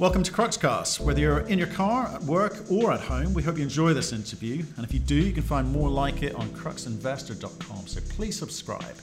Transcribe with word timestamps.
Welcome 0.00 0.24
to 0.24 0.32
Cruxcast. 0.32 0.98
Whether 0.98 1.20
you're 1.20 1.38
in 1.46 1.56
your 1.56 1.68
car, 1.68 2.08
at 2.12 2.20
work, 2.24 2.64
or 2.68 2.90
at 2.90 2.98
home, 2.98 3.32
we 3.32 3.44
hope 3.44 3.58
you 3.58 3.62
enjoy 3.62 3.94
this 3.94 4.12
interview. 4.12 4.64
And 4.76 4.84
if 4.84 4.92
you 4.92 4.98
do, 4.98 5.14
you 5.14 5.32
can 5.32 5.44
find 5.44 5.70
more 5.70 5.88
like 5.88 6.24
it 6.24 6.34
on 6.34 6.48
cruxinvestor.com. 6.48 7.86
So 7.86 8.00
please 8.08 8.36
subscribe. 8.36 8.96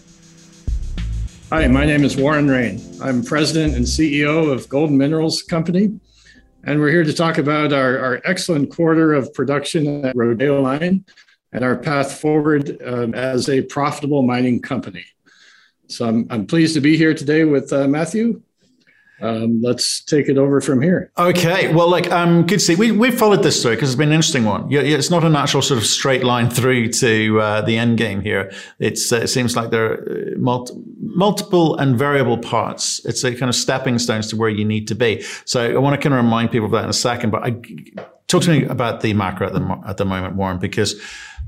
Hi, 1.49 1.65
my 1.67 1.85
name 1.85 2.03
is 2.03 2.17
Warren 2.17 2.45
Rehn. 2.45 3.01
I'm 3.01 3.23
president 3.23 3.77
and 3.77 3.85
CEO 3.85 4.51
of 4.51 4.67
Golden 4.67 4.97
Minerals 4.97 5.41
Company. 5.43 5.97
And 6.65 6.81
we're 6.81 6.91
here 6.91 7.05
to 7.05 7.13
talk 7.13 7.37
about 7.37 7.71
our, 7.71 7.97
our 7.97 8.21
excellent 8.25 8.69
quarter 8.69 9.13
of 9.13 9.33
production 9.33 10.03
at 10.03 10.13
Rodeo 10.13 10.61
Mine 10.61 11.05
and 11.53 11.63
our 11.63 11.77
path 11.77 12.19
forward 12.19 12.81
um, 12.85 13.13
as 13.13 13.47
a 13.47 13.61
profitable 13.61 14.23
mining 14.23 14.61
company. 14.61 15.05
So 15.87 16.05
I'm, 16.05 16.27
I'm 16.29 16.45
pleased 16.45 16.73
to 16.73 16.81
be 16.81 16.97
here 16.97 17.13
today 17.13 17.45
with 17.45 17.71
uh, 17.71 17.87
Matthew 17.87 18.41
um, 19.21 19.61
let's 19.61 20.01
take 20.03 20.29
it 20.29 20.37
over 20.37 20.61
from 20.61 20.81
here. 20.81 21.11
Okay. 21.17 21.73
Well, 21.73 21.89
like, 21.89 22.11
um, 22.11 22.45
good 22.45 22.59
to 22.59 22.65
see. 22.65 22.75
We, 22.75 22.91
we've 22.91 23.17
followed 23.17 23.43
this 23.43 23.59
story 23.59 23.75
because 23.75 23.89
it's 23.89 23.97
been 23.97 24.09
an 24.09 24.15
interesting 24.15 24.45
one. 24.45 24.69
Yeah, 24.69 24.81
it's 24.81 25.09
not 25.09 25.23
a 25.23 25.29
natural 25.29 25.61
sort 25.61 25.77
of 25.77 25.85
straight 25.85 26.23
line 26.23 26.49
through 26.49 26.89
to 26.89 27.39
uh, 27.39 27.61
the 27.61 27.77
end 27.77 27.97
game 27.97 28.21
here. 28.21 28.51
It's, 28.79 29.11
uh, 29.11 29.17
it 29.17 29.27
seems 29.27 29.55
like 29.55 29.69
there 29.69 29.93
are 29.93 30.33
uh, 30.33 30.37
multi- 30.37 30.73
multiple 30.99 31.77
and 31.77 31.97
variable 31.97 32.37
parts. 32.37 33.03
It's 33.05 33.23
a 33.23 33.31
kind 33.35 33.49
of 33.49 33.55
stepping 33.55 33.99
stones 33.99 34.27
to 34.27 34.35
where 34.35 34.49
you 34.49 34.65
need 34.65 34.87
to 34.87 34.95
be. 34.95 35.23
So 35.45 35.73
I 35.73 35.77
want 35.77 35.99
to 35.99 36.01
kind 36.01 36.13
of 36.17 36.23
remind 36.23 36.51
people 36.51 36.65
of 36.65 36.71
that 36.71 36.83
in 36.83 36.89
a 36.89 36.93
second, 36.93 37.31
but 37.31 37.43
I, 37.43 37.55
talk 38.27 38.43
to 38.43 38.49
me 38.49 38.65
about 38.65 39.01
the 39.01 39.13
macro 39.13 39.47
at 39.47 39.53
the, 39.53 39.81
at 39.85 39.97
the 39.97 40.05
moment, 40.05 40.35
Warren, 40.35 40.57
because 40.57 40.99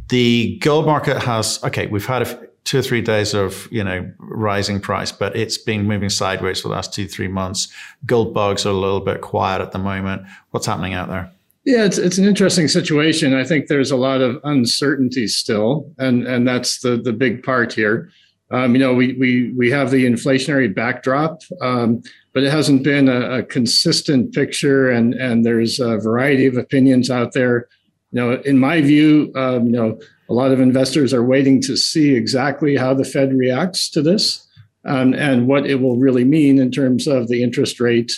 the 0.09 0.57
gold 0.59 0.85
market 0.85 1.17
has, 1.23 1.63
okay, 1.63 1.87
we've 1.87 2.05
had 2.05 2.23
a, 2.23 2.47
two 2.63 2.79
or 2.79 2.81
three 2.81 3.01
days 3.01 3.33
of 3.33 3.67
you 3.71 3.83
know 3.83 4.09
rising 4.19 4.79
price, 4.79 5.11
but 5.11 5.35
it's 5.35 5.57
been 5.57 5.85
moving 5.85 6.09
sideways 6.09 6.61
for 6.61 6.69
the 6.69 6.73
last 6.73 6.93
two 6.93 7.07
three 7.07 7.27
months. 7.27 7.67
Gold 8.05 8.33
bugs 8.33 8.65
are 8.65 8.69
a 8.69 8.73
little 8.73 9.01
bit 9.01 9.21
quiet 9.21 9.61
at 9.61 9.71
the 9.71 9.79
moment. 9.79 10.23
What's 10.51 10.65
happening 10.65 10.93
out 10.93 11.09
there? 11.09 11.31
Yeah, 11.65 11.85
it's 11.85 11.97
it's 11.97 12.17
an 12.17 12.25
interesting 12.25 12.67
situation. 12.67 13.33
I 13.33 13.45
think 13.45 13.67
there's 13.67 13.91
a 13.91 13.95
lot 13.95 14.21
of 14.21 14.39
uncertainty 14.43 15.27
still, 15.27 15.91
and 15.97 16.27
and 16.27 16.47
that's 16.47 16.79
the 16.79 16.97
the 16.97 17.13
big 17.13 17.43
part 17.43 17.73
here. 17.73 18.11
Um, 18.51 18.75
you 18.75 18.79
know, 18.79 18.93
we 18.93 19.13
we 19.13 19.51
we 19.53 19.71
have 19.71 19.89
the 19.89 20.05
inflationary 20.05 20.73
backdrop, 20.73 21.41
um, 21.61 22.03
but 22.33 22.43
it 22.43 22.51
hasn't 22.51 22.83
been 22.83 23.07
a, 23.07 23.39
a, 23.39 23.43
consistent 23.43 24.33
picture, 24.33 24.91
and 24.91 25.13
and 25.15 25.45
there's 25.45 25.79
a 25.79 25.97
variety 25.97 26.45
of 26.45 26.57
opinions 26.57 27.09
out 27.09 27.33
there. 27.33 27.67
You 28.11 28.21
know, 28.21 28.33
in 28.41 28.59
my 28.59 28.81
view, 28.81 29.31
um, 29.35 29.65
you 29.65 29.71
know, 29.71 29.99
a 30.33 30.35
lot 30.35 30.51
of 30.51 30.59
investors 30.59 31.13
are 31.13 31.23
waiting 31.23 31.61
to 31.61 31.77
see 31.77 32.15
exactly 32.15 32.75
how 32.75 32.91
the 32.95 33.05
Fed 33.05 33.33
reacts 33.33 33.87
to 33.91 34.01
this 34.01 34.47
um, 34.83 35.13
and 35.13 35.47
what 35.47 35.67
it 35.67 35.75
will 35.75 35.97
really 35.97 36.23
mean 36.23 36.57
in 36.57 36.71
terms 36.71 37.05
of 37.05 37.27
the 37.27 37.43
interest 37.43 37.79
rate 37.79 38.11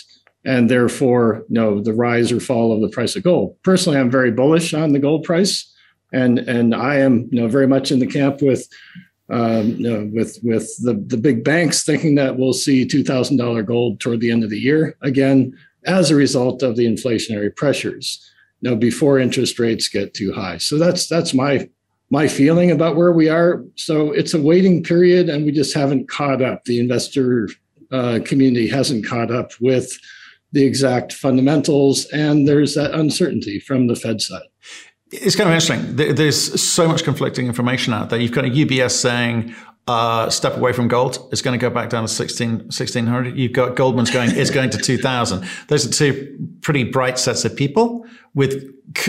and 0.46 0.70
therefore 0.70 1.44
you 1.50 1.54
know 1.60 1.82
the 1.82 1.92
rise 1.92 2.32
or 2.32 2.40
fall 2.40 2.72
of 2.72 2.80
the 2.80 2.88
price 2.88 3.16
of 3.16 3.22
gold. 3.22 3.54
Personally, 3.64 3.98
I'm 3.98 4.10
very 4.10 4.30
bullish 4.30 4.72
on 4.72 4.92
the 4.92 4.98
gold 4.98 5.24
price, 5.24 5.70
and 6.10 6.38
and 6.38 6.74
I 6.74 6.96
am 6.96 7.28
you 7.30 7.42
know 7.42 7.48
very 7.48 7.66
much 7.66 7.92
in 7.92 7.98
the 7.98 8.06
camp 8.06 8.40
with 8.40 8.66
um, 9.28 9.72
you 9.72 9.90
know, 9.90 10.10
with 10.14 10.38
with 10.42 10.70
the 10.84 10.94
the 11.06 11.18
big 11.18 11.44
banks 11.44 11.84
thinking 11.84 12.14
that 12.14 12.38
we'll 12.38 12.54
see 12.54 12.86
two 12.86 13.04
thousand 13.04 13.36
dollar 13.36 13.62
gold 13.62 14.00
toward 14.00 14.20
the 14.20 14.30
end 14.30 14.42
of 14.42 14.50
the 14.50 14.58
year 14.58 14.96
again 15.02 15.52
as 15.84 16.10
a 16.10 16.16
result 16.16 16.62
of 16.62 16.76
the 16.76 16.86
inflationary 16.86 17.54
pressures. 17.54 18.24
You 18.62 18.70
know, 18.70 18.76
before 18.76 19.18
interest 19.18 19.58
rates 19.58 19.88
get 19.88 20.14
too 20.14 20.32
high. 20.32 20.56
So 20.58 20.78
that's 20.78 21.08
that's 21.08 21.34
my 21.34 21.68
my 22.10 22.28
feeling 22.28 22.70
about 22.70 22.96
where 22.96 23.12
we 23.12 23.28
are. 23.28 23.64
So 23.74 24.12
it's 24.12 24.34
a 24.34 24.40
waiting 24.40 24.82
period, 24.82 25.28
and 25.28 25.44
we 25.44 25.52
just 25.52 25.74
haven't 25.74 26.08
caught 26.08 26.42
up. 26.42 26.64
The 26.64 26.78
investor 26.78 27.48
uh, 27.90 28.20
community 28.24 28.68
hasn't 28.68 29.06
caught 29.06 29.30
up 29.30 29.52
with 29.60 29.98
the 30.52 30.64
exact 30.64 31.12
fundamentals, 31.12 32.06
and 32.06 32.46
there's 32.46 32.74
that 32.74 32.92
uncertainty 32.92 33.58
from 33.58 33.88
the 33.88 33.96
Fed 33.96 34.20
side. 34.20 34.46
It's 35.12 35.36
kind 35.36 35.48
of 35.48 35.54
interesting. 35.54 36.14
There's 36.14 36.60
so 36.60 36.88
much 36.88 37.04
conflicting 37.04 37.46
information 37.46 37.92
out 37.92 38.10
there. 38.10 38.18
You've 38.18 38.32
got 38.32 38.44
a 38.44 38.48
UBS 38.48 38.90
saying, 38.92 39.54
uh, 39.86 40.28
step 40.30 40.56
away 40.56 40.72
from 40.72 40.88
gold. 40.88 41.28
It's 41.30 41.42
going 41.42 41.58
to 41.58 41.62
go 41.62 41.70
back 41.70 41.90
down 41.90 42.02
to 42.02 42.08
16, 42.08 42.50
1600. 42.50 43.36
You've 43.36 43.52
got 43.52 43.76
Goldman's 43.76 44.10
going, 44.10 44.30
it's 44.32 44.50
going 44.50 44.70
to 44.70 44.78
2000. 44.78 45.48
Those 45.68 45.86
are 45.86 45.90
two 45.90 46.36
pretty 46.60 46.84
bright 46.84 47.18
sets 47.18 47.44
of 47.44 47.54
people 47.54 48.04
with, 48.34 48.64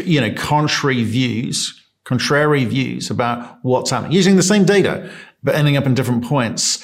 you 0.06 0.22
know, 0.22 0.32
contrary 0.34 1.04
views 1.04 1.82
contrary 2.08 2.64
views 2.64 3.10
about 3.10 3.60
what's 3.64 3.90
happening, 3.90 4.14
using 4.14 4.38
the 4.38 4.44
same 4.44 4.64
data, 4.64 5.12
but 5.44 5.56
ending 5.56 5.76
up 5.76 5.86
in 5.86 5.94
different 5.94 6.24
points. 6.24 6.82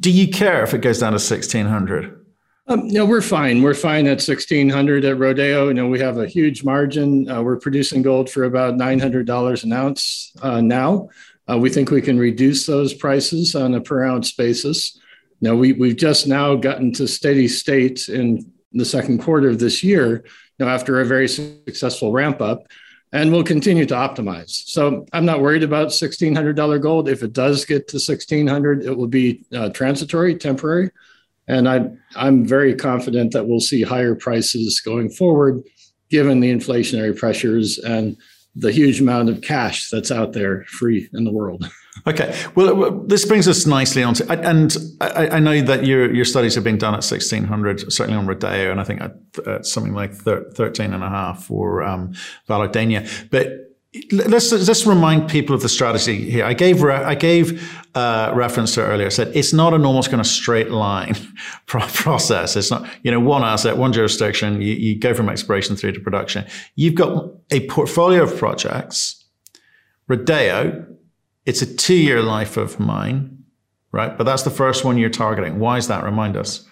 Do 0.00 0.10
you 0.10 0.26
care 0.26 0.64
if 0.64 0.74
it 0.74 0.80
goes 0.80 0.98
down 0.98 1.12
to 1.12 1.14
1600? 1.14 2.26
Um, 2.66 2.88
no, 2.88 3.06
we're 3.06 3.22
fine. 3.22 3.62
We're 3.62 3.72
fine 3.72 4.06
at 4.06 4.20
1600 4.20 5.04
at 5.04 5.16
Rodeo. 5.16 5.68
You 5.68 5.74
know, 5.74 5.86
we 5.86 6.00
have 6.00 6.18
a 6.18 6.26
huge 6.26 6.64
margin. 6.64 7.30
Uh, 7.30 7.40
we're 7.40 7.60
producing 7.60 8.02
gold 8.02 8.28
for 8.28 8.44
about 8.44 8.74
$900 8.74 9.64
an 9.64 9.72
ounce 9.72 10.32
uh, 10.42 10.60
now. 10.60 11.08
Uh, 11.48 11.56
we 11.56 11.70
think 11.70 11.90
we 11.90 12.02
can 12.02 12.18
reduce 12.18 12.66
those 12.66 12.92
prices 12.92 13.54
on 13.54 13.74
a 13.74 13.80
per 13.80 14.04
ounce 14.04 14.32
basis. 14.32 14.98
Now, 15.40 15.54
we, 15.54 15.72
we've 15.72 15.96
just 15.96 16.26
now 16.26 16.56
gotten 16.56 16.92
to 16.94 17.06
steady 17.06 17.46
state 17.46 18.08
in 18.08 18.52
the 18.72 18.84
second 18.84 19.18
quarter 19.18 19.50
of 19.50 19.60
this 19.60 19.84
year, 19.84 20.24
you 20.58 20.66
know, 20.66 20.68
after 20.68 21.00
a 21.00 21.04
very 21.04 21.28
successful 21.28 22.10
ramp 22.10 22.42
up 22.42 22.64
and 23.12 23.32
we'll 23.32 23.44
continue 23.44 23.86
to 23.86 23.94
optimize. 23.94 24.50
So 24.50 25.06
I'm 25.12 25.24
not 25.24 25.40
worried 25.40 25.62
about 25.62 25.88
$1,600 25.88 26.82
gold. 26.82 27.08
If 27.08 27.22
it 27.22 27.32
does 27.32 27.64
get 27.64 27.88
to 27.88 27.96
1,600, 27.96 28.84
it 28.84 28.96
will 28.96 29.06
be 29.06 29.44
uh, 29.54 29.70
transitory, 29.70 30.34
temporary. 30.34 30.90
And 31.46 31.68
I, 31.68 31.90
I'm 32.14 32.44
very 32.44 32.74
confident 32.74 33.32
that 33.32 33.46
we'll 33.46 33.60
see 33.60 33.82
higher 33.82 34.14
prices 34.14 34.80
going 34.80 35.08
forward, 35.08 35.62
given 36.10 36.40
the 36.40 36.52
inflationary 36.52 37.16
pressures 37.16 37.78
and 37.78 38.16
the 38.54 38.72
huge 38.72 39.00
amount 39.00 39.30
of 39.30 39.40
cash 39.40 39.88
that's 39.88 40.10
out 40.10 40.32
there 40.32 40.64
free 40.64 41.08
in 41.14 41.24
the 41.24 41.32
world. 41.32 41.66
Okay. 42.08 42.34
Well, 42.54 42.90
this 43.06 43.26
brings 43.26 43.46
us 43.46 43.66
nicely 43.66 44.02
on 44.02 44.14
to, 44.14 44.32
and 44.32 44.74
I, 45.02 45.38
know 45.40 45.60
that 45.60 45.84
your 45.84 46.12
your 46.12 46.24
studies 46.24 46.54
have 46.54 46.64
been 46.64 46.78
done 46.78 46.94
at 46.94 47.04
1600, 47.04 47.92
certainly 47.92 48.18
on 48.18 48.26
Rodeo, 48.26 48.70
and 48.70 48.80
I 48.80 48.84
think 48.84 49.02
at, 49.02 49.66
something 49.66 49.92
like 49.92 50.14
13 50.14 50.94
and 50.94 51.04
a 51.04 51.08
half 51.08 51.44
for 51.44 51.82
um. 51.82 52.14
But 52.48 53.68
let's 54.10 54.52
let's 54.52 54.86
remind 54.86 55.28
people 55.28 55.54
of 55.54 55.60
the 55.60 55.68
strategy 55.68 56.30
here. 56.30 56.46
I 56.46 56.54
gave 56.54 56.82
I 56.82 57.14
gave 57.14 57.78
uh, 57.94 58.32
reference 58.34 58.74
to 58.74 58.82
earlier. 58.82 59.06
I 59.06 59.10
said 59.10 59.36
it's 59.36 59.52
not 59.52 59.74
an 59.74 59.84
almost 59.84 60.08
kind 60.08 60.20
of 60.20 60.26
straight 60.26 60.70
line 60.70 61.14
process. 61.66 62.56
It's 62.56 62.70
not 62.70 62.88
you 63.02 63.10
know 63.10 63.20
one 63.20 63.44
asset, 63.44 63.76
one 63.76 63.92
jurisdiction. 63.92 64.62
You, 64.62 64.74
you 64.74 64.98
go 64.98 65.12
from 65.12 65.28
exploration 65.28 65.76
through 65.76 65.92
to 65.92 66.00
production. 66.00 66.46
You've 66.74 66.94
got 66.94 67.32
a 67.50 67.66
portfolio 67.66 68.22
of 68.22 68.34
projects. 68.38 69.24
Rodeo 70.06 70.86
it's 71.48 71.62
a 71.62 71.76
two 71.76 71.94
year 71.94 72.20
life 72.20 72.58
of 72.58 72.78
mine, 72.78 73.42
right? 73.90 74.18
But 74.18 74.24
that's 74.24 74.42
the 74.42 74.50
first 74.50 74.84
one 74.84 74.98
you're 74.98 75.08
targeting. 75.08 75.58
Why 75.58 75.78
is 75.78 75.88
that? 75.88 76.04
Remind 76.04 76.36
us. 76.36 76.68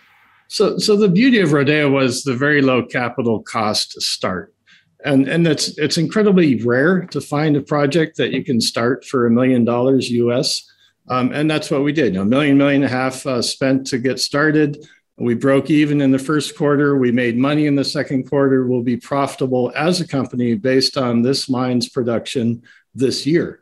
So, 0.48 0.76
so 0.76 0.96
the 0.96 1.08
beauty 1.08 1.40
of 1.40 1.54
Rodeo 1.54 1.90
was 1.90 2.24
the 2.24 2.36
very 2.36 2.60
low 2.60 2.84
capital 2.84 3.42
cost 3.42 3.92
to 3.92 4.02
start. 4.02 4.54
And, 5.02 5.26
and 5.28 5.46
it's, 5.46 5.78
it's 5.78 5.96
incredibly 5.96 6.62
rare 6.62 7.06
to 7.06 7.22
find 7.22 7.56
a 7.56 7.62
project 7.62 8.18
that 8.18 8.32
you 8.32 8.44
can 8.44 8.60
start 8.60 9.06
for 9.06 9.26
a 9.26 9.30
million 9.30 9.64
dollars 9.64 10.10
US. 10.10 10.70
Um, 11.08 11.32
and 11.32 11.50
that's 11.50 11.70
what 11.70 11.82
we 11.82 11.92
did. 11.92 12.14
A 12.14 12.24
million, 12.24 12.58
million 12.58 12.82
and 12.82 12.92
a 12.92 12.94
half 12.94 13.26
uh, 13.26 13.40
spent 13.40 13.86
to 13.86 13.98
get 13.98 14.20
started. 14.20 14.86
We 15.16 15.34
broke 15.34 15.70
even 15.70 16.02
in 16.02 16.10
the 16.10 16.18
first 16.18 16.54
quarter. 16.54 16.98
We 16.98 17.12
made 17.12 17.38
money 17.38 17.64
in 17.64 17.76
the 17.76 17.84
second 17.84 18.28
quarter. 18.28 18.66
We'll 18.66 18.82
be 18.82 18.98
profitable 18.98 19.72
as 19.74 20.02
a 20.02 20.06
company 20.06 20.54
based 20.54 20.98
on 20.98 21.22
this 21.22 21.48
mine's 21.48 21.88
production 21.88 22.62
this 22.94 23.24
year. 23.24 23.60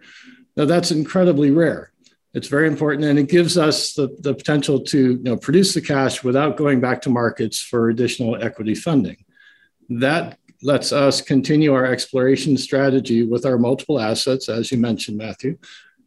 Now, 0.57 0.65
that's 0.65 0.91
incredibly 0.91 1.51
rare. 1.51 1.93
It's 2.33 2.49
very 2.49 2.67
important, 2.67 3.07
and 3.07 3.19
it 3.19 3.29
gives 3.29 3.57
us 3.57 3.95
the, 3.95 4.09
the 4.21 4.35
potential 4.35 4.81
to 4.81 4.99
you 5.13 5.23
know, 5.23 5.37
produce 5.37 5.73
the 5.73 5.81
cash 5.81 6.25
without 6.25 6.57
going 6.57 6.81
back 6.81 7.01
to 7.03 7.11
markets 7.11 7.61
for 7.61 7.91
additional 7.91 8.43
equity 8.43 8.75
funding. 8.75 9.25
That 9.89 10.39
lets 10.63 10.93
us 10.93 11.21
continue 11.21 11.73
our 11.75 11.87
exploration 11.87 12.57
strategy 12.57 13.25
with 13.25 13.47
our 13.47 13.59
multiple 13.59 14.01
assets, 14.01 14.49
as 14.49 14.73
you 14.73 14.79
mentioned, 14.79 15.19
Matthew, 15.19 15.59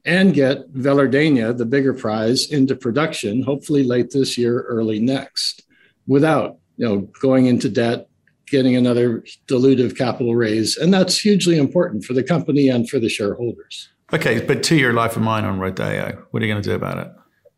and 0.03 0.33
get 0.33 0.73
Velardeña, 0.73 1.57
the 1.57 1.65
bigger 1.65 1.93
prize, 1.93 2.51
into 2.51 2.75
production, 2.75 3.43
hopefully 3.43 3.83
late 3.83 4.11
this 4.11 4.37
year, 4.37 4.61
early 4.61 4.99
next, 4.99 5.63
without 6.07 6.57
you 6.77 6.87
know, 6.87 7.01
going 7.21 7.45
into 7.45 7.69
debt, 7.69 8.09
getting 8.47 8.75
another 8.75 9.23
dilutive 9.47 9.97
capital 9.97 10.35
raise. 10.35 10.77
And 10.77 10.93
that's 10.93 11.19
hugely 11.19 11.57
important 11.57 12.03
for 12.03 12.13
the 12.13 12.23
company 12.23 12.69
and 12.69 12.89
for 12.89 12.99
the 12.99 13.09
shareholders. 13.09 13.89
Okay, 14.13 14.39
but 14.39 14.63
two 14.63 14.77
year 14.77 14.93
life 14.93 15.15
of 15.15 15.21
mine 15.21 15.43
on 15.43 15.59
Rodeo, 15.59 16.25
what 16.31 16.41
are 16.41 16.45
you 16.45 16.51
going 16.51 16.63
to 16.63 16.69
do 16.69 16.75
about 16.75 16.97
it? 16.97 17.11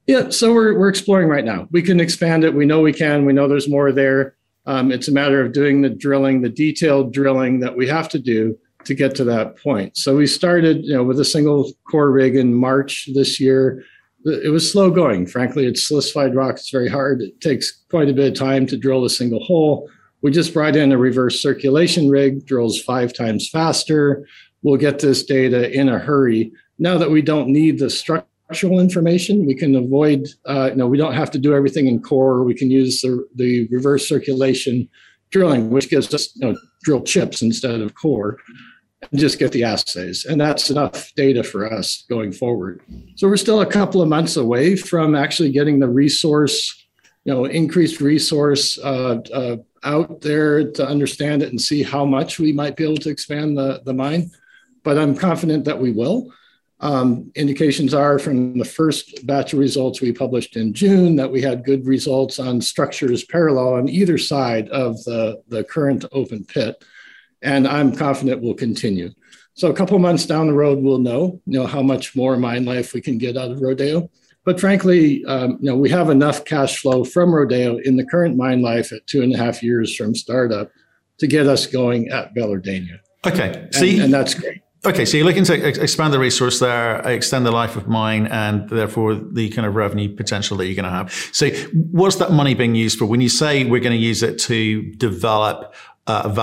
Yeah, 0.08 0.30
so 0.30 0.52
we're, 0.54 0.78
we're 0.78 0.90
exploring 0.90 1.28
right 1.28 1.46
now. 1.46 1.68
We 1.72 1.84
can 1.84 2.00
expand 2.00 2.44
it. 2.44 2.56
We 2.56 2.66
know 2.66 2.82
we 2.82 2.94
can. 2.94 3.26
We 3.26 3.34
know 3.34 3.48
there's 3.48 3.70
more 3.70 3.92
there. 3.92 4.36
Um, 4.66 4.92
it's 4.92 5.08
a 5.08 5.12
matter 5.12 5.40
of 5.42 5.54
doing 5.54 5.84
the 5.84 5.90
drilling, 5.90 6.42
the 6.42 6.50
detailed 6.50 7.14
drilling 7.14 7.60
that 7.60 7.78
we 7.78 7.88
have 7.88 8.10
to 8.10 8.20
do 8.20 8.58
to 8.86 8.96
get 8.96 9.14
to 9.16 9.24
that 9.26 9.58
point. 9.58 9.96
So 9.98 10.16
we 10.16 10.26
started, 10.26 10.84
you 10.84 10.94
know, 10.94 11.04
with 11.04 11.20
a 11.20 11.26
single 11.26 11.72
core 11.90 12.12
rig 12.12 12.36
in 12.36 12.56
March 12.56 13.10
this 13.14 13.40
year. 13.40 13.84
It 14.26 14.52
was 14.52 14.70
slow 14.70 14.90
going. 14.90 15.28
Frankly, 15.28 15.66
it's 15.66 15.90
silicified 15.90 16.36
rock. 16.36 16.56
It's 16.56 16.72
very 16.72 16.90
hard. 16.90 17.22
It 17.22 17.40
takes 17.40 17.72
quite 17.90 18.10
a 18.10 18.14
bit 18.14 18.32
of 18.32 18.38
time 18.38 18.66
to 18.68 18.78
drill 18.78 19.06
a 19.06 19.10
single 19.10 19.44
hole. 19.44 19.90
We 20.22 20.32
just 20.32 20.54
brought 20.54 20.76
in 20.76 20.92
a 20.92 20.98
reverse 20.98 21.42
circulation 21.42 22.10
rig, 22.10 22.46
drills 22.46 22.82
five 22.82 23.14
times 23.14 23.48
faster. 23.48 24.28
We'll 24.62 24.78
get 24.78 25.00
this 25.00 25.24
data 25.24 25.72
in 25.72 25.90
a 25.90 26.00
hurry. 26.00 26.52
Now 26.78 26.98
that 26.98 27.12
we 27.12 27.22
don't 27.22 27.50
need 27.50 27.80
the 27.80 27.90
structural 27.90 28.80
information, 28.80 29.46
we 29.46 29.56
can 29.56 29.76
avoid, 29.76 30.28
uh, 30.46 30.70
you 30.72 30.76
know, 30.76 30.88
we 30.88 30.98
don't 30.98 31.14
have 31.14 31.32
to 31.32 31.40
do 31.40 31.54
everything 31.54 31.88
in 31.88 32.02
core. 32.02 32.44
We 32.44 32.56
can 32.56 32.70
use 32.72 33.02
the, 33.02 33.26
the 33.36 33.68
reverse 33.68 34.08
circulation 34.08 34.90
drilling, 35.30 35.70
which 35.70 35.90
gives 35.90 36.14
us, 36.14 36.36
you 36.36 36.48
know, 36.48 36.58
drill 36.84 37.02
chips 37.02 37.42
instead 37.42 37.82
of 37.82 37.96
core 37.96 38.38
and 39.12 39.20
just 39.20 39.40
get 39.40 39.52
the 39.52 39.64
assays. 39.64 40.26
And 40.26 40.42
that's 40.42 40.70
enough 40.70 41.14
data 41.16 41.44
for 41.44 41.72
us 41.72 42.06
going 42.10 42.32
forward. 42.32 42.82
So 43.16 43.28
we're 43.28 43.38
still 43.38 43.62
a 43.62 43.66
couple 43.66 44.02
of 44.02 44.10
months 44.10 44.36
away 44.36 44.76
from 44.76 45.16
actually 45.16 45.52
getting 45.52 45.80
the 45.80 45.88
resource, 45.88 46.88
you 47.24 47.34
know, 47.34 47.46
increased 47.46 48.02
resource 48.02 48.78
uh, 48.80 49.20
uh, 49.34 49.58
out 49.84 50.22
there 50.22 50.72
to 50.72 50.86
understand 50.86 51.44
it 51.44 51.50
and 51.50 51.62
see 51.62 51.84
how 51.84 52.06
much 52.06 52.40
we 52.40 52.52
might 52.52 52.76
be 52.76 52.84
able 52.84 52.98
to 52.98 53.10
expand 53.10 53.58
the, 53.58 53.82
the 53.86 53.94
mine. 53.94 54.32
But 54.84 54.98
I'm 54.98 55.16
confident 55.16 55.66
that 55.66 55.80
we 55.80 55.92
will. 55.92 56.32
Um, 56.82 57.32
indications 57.36 57.94
are 57.94 58.20
from 58.20 58.58
the 58.58 58.66
first 58.66 59.28
batch 59.28 59.52
of 59.52 59.60
results 59.60 60.00
we 60.00 60.14
published 60.14 60.56
in 60.56 60.74
June 60.74 61.18
that 61.18 61.30
we 61.30 61.42
had 61.42 61.66
good 61.66 61.86
results 61.86 62.40
on 62.40 62.62
structures 62.62 63.26
parallel 63.26 63.74
on 63.74 63.90
either 63.90 64.18
side 64.18 64.70
of 64.70 65.04
the, 65.04 65.42
the 65.50 65.66
current 65.66 66.06
open 66.14 66.46
pit 66.46 66.82
and 67.42 67.68
I'm 67.68 67.96
confident 67.96 68.42
we'll 68.42 68.54
continue. 68.54 69.12
So 69.54 69.70
a 69.70 69.74
couple 69.74 69.98
months 70.00 70.26
down 70.26 70.48
the 70.48 70.54
road, 70.54 70.80
we'll 70.80 71.00
know, 71.00 71.42
you 71.46 71.60
know 71.60 71.68
how 71.68 71.82
much 71.82 72.16
more 72.16 72.38
mine 72.38 72.66
life 72.66 72.94
we 72.94 73.02
can 73.02 73.18
get 73.18 73.38
out 73.38 73.52
of 73.52 73.62
Rodeo. 73.62 74.10
But 74.46 74.60
frankly, 74.60 75.24
um, 75.26 75.58
you 75.62 75.70
know, 75.70 75.76
we 75.76 75.90
have 75.90 76.10
enough 76.10 76.46
cash 76.46 76.80
flow 76.80 77.04
from 77.04 77.34
Rodeo 77.34 77.78
in 77.78 77.98
the 77.98 78.06
current 78.06 78.38
mine 78.38 78.62
life 78.62 78.92
at 78.94 79.06
two 79.06 79.22
and 79.22 79.34
a 79.34 79.38
half 79.38 79.62
years 79.62 79.96
from 79.96 80.16
startup 80.16 80.72
to 81.18 81.28
get 81.28 81.46
us 81.46 81.68
going 81.68 82.08
at 82.10 82.34
Velardeña. 82.34 83.00
Okay, 83.28 83.68
and, 83.76 84.02
and 84.02 84.14
that's 84.14 84.34
great. 84.34 84.62
Okay, 84.86 85.04
so 85.04 85.18
you're 85.18 85.26
looking 85.26 85.44
to 85.44 85.68
expand 85.68 86.14
the 86.14 86.20
resource 86.20 86.60
there, 86.60 87.02
extend 87.06 87.46
the 87.46 87.52
life 87.52 87.76
of 87.76 87.90
mine, 87.90 88.28
and 88.28 88.70
therefore 88.70 89.14
the 89.14 89.50
kind 89.50 89.66
of 89.66 89.76
revenue 89.76 90.16
potential 90.16 90.56
that 90.56 90.68
you're 90.68 90.76
going 90.76 90.86
to 90.86 90.90
have. 90.90 91.12
So, 91.34 91.50
what's 91.92 92.16
that 92.18 92.32
money 92.32 92.54
being 92.54 92.76
used 92.76 92.98
for? 92.98 93.06
When 93.06 93.20
you 93.20 93.28
say 93.28 93.66
we're 93.66 93.82
going 93.82 93.98
to 93.98 94.02
use 94.02 94.24
it 94.24 94.40
to 94.40 94.82
develop 94.94 95.74
uh, 96.08 96.34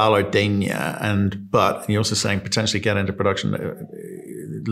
and 1.00 1.50
but 1.50 1.88
you're 1.88 2.00
also 2.00 2.14
saying 2.14 2.40
potentially 2.40 2.78
get 2.78 2.98
into 2.98 3.12
production 3.12 3.54
uh, 3.54 3.74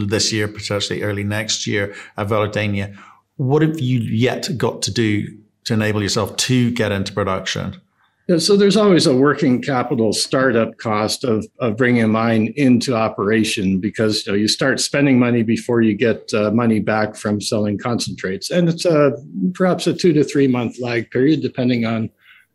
this 0.07 0.31
year, 0.31 0.47
potentially 0.47 1.03
early 1.03 1.25
next 1.25 1.67
year 1.67 1.95
at 2.17 2.29
Velardeña. 2.29 2.97
What 3.37 3.63
have 3.63 3.81
you 3.81 3.99
yet 3.99 4.49
got 4.57 4.83
to 4.83 4.93
do 4.93 5.27
to 5.65 5.75
enable 5.75 6.03
yourself 6.03 6.37
to 6.37 6.71
get 6.71 6.93
into 6.93 7.13
production? 7.13 7.81
Yeah, 8.27 8.39
so 8.39 8.57
there's 8.57 8.79
always 8.79 9.07
a 9.07 9.15
working 9.15 9.61
capital 9.61 10.15
startup 10.15 10.79
cost 10.79 11.25
of, 11.25 11.47
of 11.59 11.77
bringing 11.77 12.05
a 12.05 12.09
mine 12.09 12.55
into 12.57 12.97
operation 12.97 13.81
because 13.81 14.25
you, 14.25 14.33
know, 14.33 14.39
you 14.39 14.49
start 14.49 14.81
spending 14.81 15.19
money 15.19 15.43
before 15.43 15.83
you 15.83 15.95
get 15.95 16.33
uh, 16.33 16.51
money 16.51 16.81
back 16.81 17.17
from 17.17 17.39
selling 17.39 17.77
concentrates, 17.77 18.51
and 18.51 18.71
it's 18.71 18.87
a 18.87 19.13
perhaps 19.53 19.87
a 19.87 19.93
two 19.93 20.15
to 20.15 20.25
three 20.25 20.49
month 20.49 20.81
lag 20.81 21.11
period 21.11 21.43
depending 21.43 21.85
on 21.85 22.09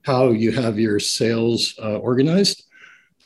how 0.05 0.29
you 0.29 0.51
have 0.51 0.79
your 0.79 0.99
sales 0.99 1.75
uh, 1.83 1.97
organized. 1.97 2.63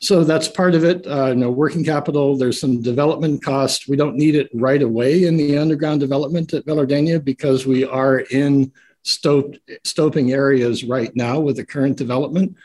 So 0.01 0.25
that's 0.25 0.49
part 0.49 0.75
of 0.75 0.83
it. 0.83 1.07
Uh, 1.07 1.27
you 1.27 1.35
know, 1.35 1.49
working 1.49 1.85
capital. 1.85 2.35
There's 2.35 2.59
some 2.59 2.81
development 2.81 3.41
cost. 3.41 3.87
We 3.87 3.95
don't 3.95 4.17
need 4.17 4.35
it 4.35 4.49
right 4.53 4.81
away 4.81 5.23
in 5.23 5.37
the 5.37 5.57
underground 5.57 6.01
development 6.01 6.53
at 6.53 6.65
Velardeña 6.65 7.23
because 7.23 7.65
we 7.65 7.85
are 7.85 8.19
in 8.19 8.73
stoped, 9.03 9.59
stoping 9.83 10.31
areas 10.31 10.83
right 10.83 11.15
now 11.15 11.39
with 11.39 11.57
the 11.57 11.65
current 11.65 11.97
development. 11.97 12.55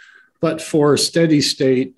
But 0.41 0.63
for 0.63 0.97
steady 0.97 1.41
state, 1.41 1.97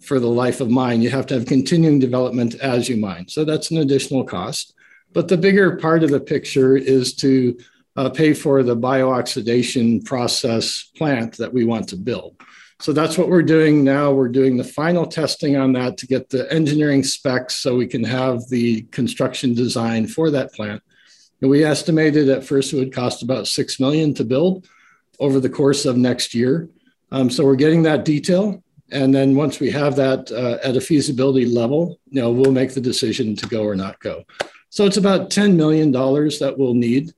for 0.00 0.18
the 0.18 0.26
life 0.26 0.60
of 0.60 0.70
mine, 0.70 1.02
you 1.02 1.10
have 1.10 1.26
to 1.26 1.34
have 1.34 1.46
continuing 1.46 1.98
development 1.98 2.56
as 2.56 2.88
you 2.88 2.96
mine. 2.96 3.28
So 3.28 3.44
that's 3.44 3.70
an 3.70 3.78
additional 3.78 4.24
cost. 4.24 4.74
But 5.12 5.28
the 5.28 5.36
bigger 5.36 5.76
part 5.76 6.02
of 6.02 6.10
the 6.10 6.20
picture 6.20 6.76
is 6.76 7.14
to 7.16 7.56
uh, 7.96 8.10
pay 8.10 8.34
for 8.34 8.62
the 8.62 8.76
biooxidation 8.76 10.04
process 10.04 10.90
plant 10.96 11.36
that 11.38 11.52
we 11.52 11.64
want 11.64 11.88
to 11.90 11.96
build. 11.96 12.36
So 12.80 12.92
that's 12.92 13.16
what 13.16 13.30
we're 13.30 13.42
doing 13.42 13.84
now. 13.84 14.12
We're 14.12 14.28
doing 14.28 14.56
the 14.56 14.64
final 14.64 15.06
testing 15.06 15.56
on 15.56 15.72
that 15.72 15.96
to 15.98 16.06
get 16.06 16.28
the 16.28 16.52
engineering 16.52 17.02
specs 17.04 17.54
so 17.54 17.74
we 17.74 17.86
can 17.86 18.04
have 18.04 18.46
the 18.50 18.82
construction 18.90 19.54
design 19.54 20.06
for 20.06 20.30
that 20.30 20.52
plant. 20.52 20.82
And 21.40 21.50
we 21.50 21.64
estimated 21.64 22.28
at 22.28 22.44
first 22.44 22.72
it 22.72 22.76
would 22.76 22.94
cost 22.94 23.22
about 23.22 23.46
six 23.46 23.78
million 23.78 24.14
to 24.14 24.24
build 24.24 24.66
over 25.18 25.40
the 25.40 25.50
course 25.50 25.84
of 25.84 25.96
next 25.96 26.34
year. 26.34 26.68
Um, 27.12 27.30
so 27.30 27.44
we're 27.44 27.56
getting 27.56 27.84
that 27.84 28.04
detail, 28.04 28.62
and 28.90 29.14
then 29.14 29.36
once 29.36 29.60
we 29.60 29.70
have 29.70 29.96
that 29.96 30.30
uh, 30.32 30.58
at 30.66 30.76
a 30.76 30.80
feasibility 30.80 31.46
level, 31.46 32.00
you 32.08 32.20
know, 32.20 32.30
we'll 32.30 32.52
make 32.52 32.74
the 32.74 32.80
decision 32.80 33.36
to 33.36 33.46
go 33.46 33.64
or 33.64 33.76
not 33.76 34.00
go. 34.00 34.24
So 34.70 34.86
it's 34.86 34.96
about 34.96 35.30
ten 35.30 35.56
million 35.56 35.92
dollars 35.92 36.38
that 36.40 36.58
we'll 36.58 36.74
need 36.74 37.12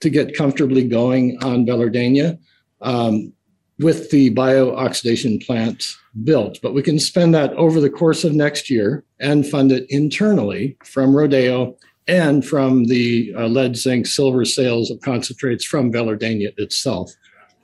to 0.00 0.10
get 0.10 0.36
comfortably 0.36 0.86
going 0.86 1.42
on 1.42 1.66
Velardeña 1.66 2.38
um, 2.80 3.32
with 3.78 4.10
the 4.10 4.34
biooxidation 4.34 5.44
plant 5.44 5.84
built. 6.24 6.58
But 6.62 6.74
we 6.74 6.82
can 6.82 6.98
spend 6.98 7.34
that 7.34 7.52
over 7.54 7.80
the 7.80 7.90
course 7.90 8.24
of 8.24 8.32
next 8.32 8.70
year 8.70 9.04
and 9.18 9.46
fund 9.46 9.72
it 9.72 9.86
internally 9.88 10.76
from 10.84 11.16
Rodeo 11.16 11.76
and 12.08 12.44
from 12.44 12.86
the 12.86 13.32
uh, 13.36 13.46
lead, 13.46 13.76
zinc, 13.76 14.06
silver 14.06 14.44
sales 14.44 14.90
of 14.90 15.00
concentrates 15.00 15.64
from 15.64 15.92
Velardeña 15.92 16.52
itself 16.58 17.12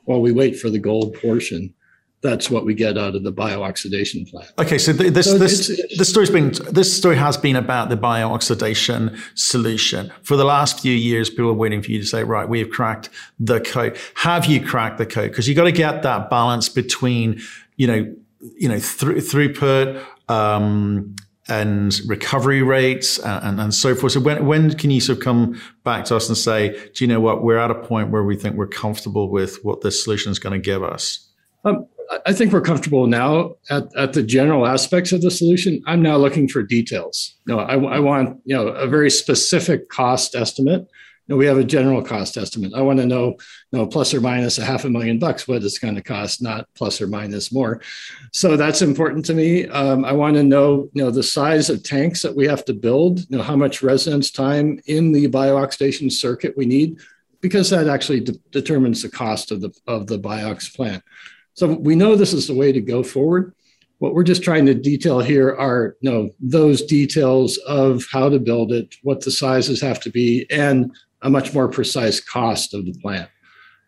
while 0.05 0.21
we 0.21 0.33
wait 0.33 0.59
for 0.59 0.71
the 0.71 0.79
gold 0.79 1.15
portion 1.15 1.75
that's 2.21 2.51
what 2.51 2.65
we 2.65 2.75
get 2.75 2.99
out 2.99 3.15
of 3.15 3.23
the 3.23 3.33
biooxidation 3.33 4.29
plant. 4.29 4.51
Okay, 4.59 4.79
so 4.79 4.93
th- 4.93 5.13
this 5.13 5.27
so 5.27 5.39
this 5.39 5.69
this 5.97 6.11
story's 6.11 6.31
been 6.31 6.53
this 6.71 6.95
story 6.97 7.17
has 7.17 7.37
been 7.37 7.55
about 7.55 7.91
the 7.91 7.97
biooxidation 7.97 9.17
solution 9.39 10.13
for 10.23 10.37
the 10.37 10.45
last 10.45 10.81
few 10.81 10.93
years. 10.93 11.31
People 11.31 11.51
are 11.51 11.55
waiting 11.55 11.81
for 11.81 11.91
you 11.93 12.01
to 12.01 12.07
say, 12.07 12.25
right, 12.25 12.49
we 12.49 12.59
have 12.59 12.71
cracked 12.71 13.09
the 13.39 13.61
code. 13.61 13.97
Have 14.17 14.47
you 14.47 14.65
cracked 14.65 14.99
the 14.99 15.07
code? 15.07 15.31
Because 15.31 15.49
you 15.49 15.55
got 15.55 15.65
to 15.65 15.73
get 15.73 16.03
that 16.03 16.29
balance 16.29 16.69
between 16.69 17.41
you 17.77 17.87
know 17.87 18.15
you 18.57 18.69
know 18.69 18.79
th- 18.79 19.23
throughput. 19.23 20.05
Um, 20.29 21.15
and 21.49 22.01
recovery 22.07 22.63
rates 22.63 23.19
and, 23.19 23.61
and, 23.61 23.75
so 23.75 23.95
forth. 23.95 24.13
So 24.13 24.21
when, 24.21 24.45
when 24.45 24.75
can 24.77 24.91
you 24.91 25.01
sort 25.01 25.19
of 25.19 25.25
come 25.25 25.61
back 25.83 26.05
to 26.07 26.17
us 26.17 26.29
and 26.29 26.37
say, 26.37 26.71
do 26.95 27.05
you 27.05 27.09
know 27.09 27.21
what, 27.21 27.43
we're 27.43 27.59
at 27.59 27.71
a 27.71 27.75
point 27.75 28.11
where 28.11 28.23
we 28.23 28.37
think 28.37 28.57
we're 28.57 28.67
comfortable 28.67 29.31
with 29.31 29.59
what 29.63 29.81
this 29.81 30.05
solution 30.05 30.31
is 30.31 30.39
going 30.39 30.53
to 30.53 30.59
give 30.59 30.83
us? 30.83 31.27
Um, 31.65 31.87
I 32.27 32.33
think 32.33 32.53
we're 32.53 32.63
comfortable 32.63 33.07
now 33.07 33.55
at, 33.71 33.85
at 33.97 34.13
the 34.15 34.23
general 34.23 34.67
aspects 34.67 35.13
of 35.13 35.21
the 35.21 35.31
solution. 35.31 35.83
I'm 35.87 36.03
now 36.03 36.17
looking 36.17 36.49
for 36.49 36.63
details. 36.63 37.35
No, 37.47 37.59
I, 37.59 37.75
I 37.75 37.99
want 37.99 38.41
you 38.45 38.57
know 38.57 38.69
a 38.69 38.87
very 38.87 39.11
specific 39.11 39.89
cost 39.91 40.35
estimate. 40.35 40.87
Know, 41.29 41.37
we 41.37 41.47
have 41.47 41.59
a 41.59 41.65
general 41.65 42.03
cost 42.03 42.39
estimate. 42.39 42.73
I 42.75 42.81
want 42.81 42.99
to 43.01 43.07
know, 43.07 43.37
you 43.71 43.79
know, 43.79 43.87
plus 43.87 44.15
or 44.15 44.21
minus 44.21 44.57
a 44.57 44.65
half 44.65 44.87
a 44.87 44.91
million 44.91 45.19
bucks 45.19 45.47
what 45.47 45.63
it's 45.63 45.79
going 45.79 45.95
to 45.95 46.03
cost, 46.03 46.41
not 46.41 46.67
plus 46.75 47.03
or 47.03 47.07
minus 47.07 47.53
more. 47.53 47.83
So 48.33 48.57
that's 48.57 48.81
important 48.81 49.27
to 49.27 49.35
me. 49.35 49.67
Um, 49.69 50.07
I 50.07 50.13
want 50.13 50.37
to 50.37 50.43
know, 50.43 50.89
you 50.95 51.05
know, 51.05 51.11
the 51.11 51.23
size 51.23 51.69
of 51.69 51.83
tanks 51.83 52.23
that 52.23 52.35
we 52.35 52.47
have 52.47 52.65
to 52.65 52.73
build. 52.73 53.21
You 53.29 53.37
know, 53.37 53.43
how 53.43 53.57
much 53.57 53.83
residence 53.83 54.31
time 54.31 54.81
in 54.87 55.13
the 55.13 55.29
biooxidation 55.29 56.11
circuit 56.11 56.57
we 56.57 56.65
need, 56.65 56.99
because 57.43 57.69
that 57.71 57.89
actually 57.89 58.21
de- 58.21 58.33
determines 58.51 59.03
the 59.03 59.11
cost 59.11 59.53
of 59.53 59.61
the 59.61 59.71
of 59.87 60.07
the 60.07 60.19
biox 60.19 60.75
plant. 60.75 61.03
So 61.53 61.67
we 61.67 61.95
know 61.95 62.17
this 62.17 62.33
is 62.33 62.47
the 62.47 62.55
way 62.55 62.73
to 62.73 62.81
go 62.81 63.03
forward. 63.03 63.55
What 63.99 64.15
we're 64.15 64.23
just 64.23 64.45
trying 64.45 64.65
to 64.67 64.75
detail 64.75 65.19
here 65.19 65.55
are 65.57 65.97
you 66.01 66.11
know, 66.11 66.31
those 66.41 66.83
details 66.83 67.59
of 67.67 68.05
how 68.13 68.29
to 68.29 68.39
build 68.39 68.73
it, 68.73 68.95
what 69.03 69.25
the 69.25 69.33
sizes 69.33 69.81
have 69.81 70.01
to 70.01 70.11
be, 70.11 70.47
and 70.51 70.91
a 71.23 71.31
much 71.31 71.55
more 71.55 71.69
precise 71.69 72.21
cost 72.21 72.75
of 72.75 72.85
the 72.85 72.95
plant. 73.03 73.29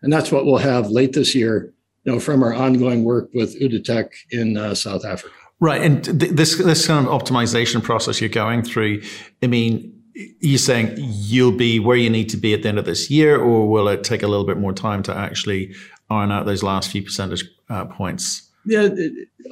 And 0.02 0.12
that's 0.12 0.32
what 0.32 0.46
we'll 0.46 0.58
have 0.58 0.90
late 0.90 1.12
this 1.12 1.34
year, 1.34 1.72
you 2.04 2.12
know, 2.12 2.20
from 2.20 2.42
our 2.42 2.54
ongoing 2.54 3.04
work 3.04 3.30
with 3.34 3.58
Outotec 3.60 4.08
in 4.30 4.56
uh, 4.56 4.74
South 4.74 5.04
Africa. 5.04 5.34
Right, 5.60 5.82
and 5.82 6.02
th- 6.02 6.32
this 6.32 6.56
this 6.56 6.86
kind 6.86 7.06
of 7.06 7.12
optimization 7.12 7.82
process 7.82 8.18
you're 8.18 8.30
going 8.30 8.62
through. 8.62 9.02
I 9.42 9.46
mean, 9.46 9.92
you're 10.40 10.58
saying 10.58 10.94
you'll 10.96 11.52
be 11.52 11.78
where 11.78 11.98
you 11.98 12.08
need 12.08 12.30
to 12.30 12.38
be 12.38 12.54
at 12.54 12.62
the 12.62 12.70
end 12.70 12.78
of 12.78 12.86
this 12.86 13.10
year, 13.10 13.38
or 13.38 13.68
will 13.68 13.86
it 13.88 14.02
take 14.02 14.22
a 14.22 14.26
little 14.26 14.46
bit 14.46 14.56
more 14.56 14.72
time 14.72 15.02
to 15.02 15.14
actually 15.14 15.74
iron 16.08 16.32
out 16.32 16.46
those 16.46 16.62
last 16.62 16.90
few 16.90 17.02
percentage 17.02 17.44
uh, 17.68 17.84
points? 17.84 18.49
Yeah, 18.66 18.88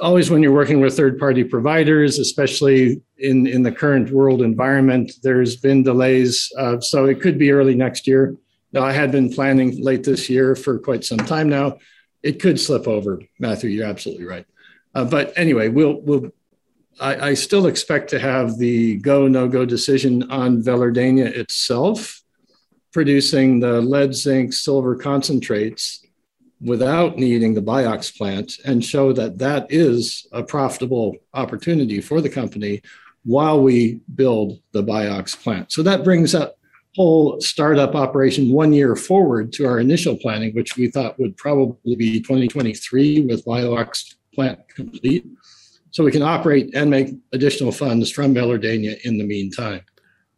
always 0.00 0.30
when 0.30 0.42
you're 0.42 0.52
working 0.52 0.80
with 0.80 0.96
third-party 0.96 1.44
providers, 1.44 2.18
especially 2.18 3.00
in 3.16 3.46
in 3.46 3.62
the 3.62 3.72
current 3.72 4.10
world 4.10 4.42
environment, 4.42 5.12
there's 5.22 5.56
been 5.56 5.82
delays. 5.82 6.52
Uh, 6.58 6.78
so 6.80 7.06
it 7.06 7.20
could 7.20 7.38
be 7.38 7.50
early 7.50 7.74
next 7.74 8.06
year. 8.06 8.36
Now, 8.72 8.82
I 8.82 8.92
had 8.92 9.10
been 9.10 9.32
planning 9.32 9.82
late 9.82 10.04
this 10.04 10.28
year 10.28 10.54
for 10.54 10.78
quite 10.78 11.04
some 11.04 11.18
time 11.18 11.48
now. 11.48 11.78
It 12.22 12.40
could 12.40 12.60
slip 12.60 12.86
over, 12.86 13.20
Matthew. 13.38 13.70
You're 13.70 13.86
absolutely 13.86 14.26
right. 14.26 14.44
Uh, 14.94 15.04
but 15.04 15.32
anyway, 15.36 15.68
we'll 15.68 16.00
we'll. 16.02 16.30
I, 17.00 17.30
I 17.30 17.34
still 17.34 17.66
expect 17.66 18.10
to 18.10 18.18
have 18.18 18.58
the 18.58 18.96
go 18.96 19.26
no 19.28 19.48
go 19.48 19.64
decision 19.64 20.30
on 20.30 20.62
Velardeña 20.62 21.26
itself, 21.26 22.22
producing 22.92 23.60
the 23.60 23.80
lead 23.80 24.14
zinc 24.14 24.52
silver 24.52 24.96
concentrates 24.96 26.04
without 26.60 27.16
needing 27.16 27.54
the 27.54 27.62
Biox 27.62 28.16
plant 28.16 28.58
and 28.64 28.84
show 28.84 29.12
that 29.12 29.38
that 29.38 29.66
is 29.70 30.26
a 30.32 30.42
profitable 30.42 31.16
opportunity 31.34 32.00
for 32.00 32.20
the 32.20 32.28
company 32.28 32.82
while 33.24 33.60
we 33.60 34.00
build 34.14 34.60
the 34.72 34.82
Biox 34.82 35.40
plant. 35.40 35.70
So 35.70 35.82
that 35.82 36.04
brings 36.04 36.32
that 36.32 36.54
whole 36.96 37.40
startup 37.40 37.94
operation 37.94 38.50
one 38.50 38.72
year 38.72 38.96
forward 38.96 39.52
to 39.52 39.66
our 39.66 39.78
initial 39.78 40.16
planning, 40.16 40.52
which 40.54 40.76
we 40.76 40.90
thought 40.90 41.18
would 41.18 41.36
probably 41.36 41.94
be 41.94 42.20
2023 42.20 43.20
with 43.22 43.44
Biox 43.44 44.14
plant 44.34 44.58
complete. 44.68 45.26
So 45.90 46.04
we 46.04 46.10
can 46.10 46.22
operate 46.22 46.74
and 46.74 46.90
make 46.90 47.14
additional 47.32 47.72
funds 47.72 48.10
from 48.10 48.34
Velardeña 48.34 49.00
in 49.04 49.18
the 49.18 49.24
meantime. 49.24 49.82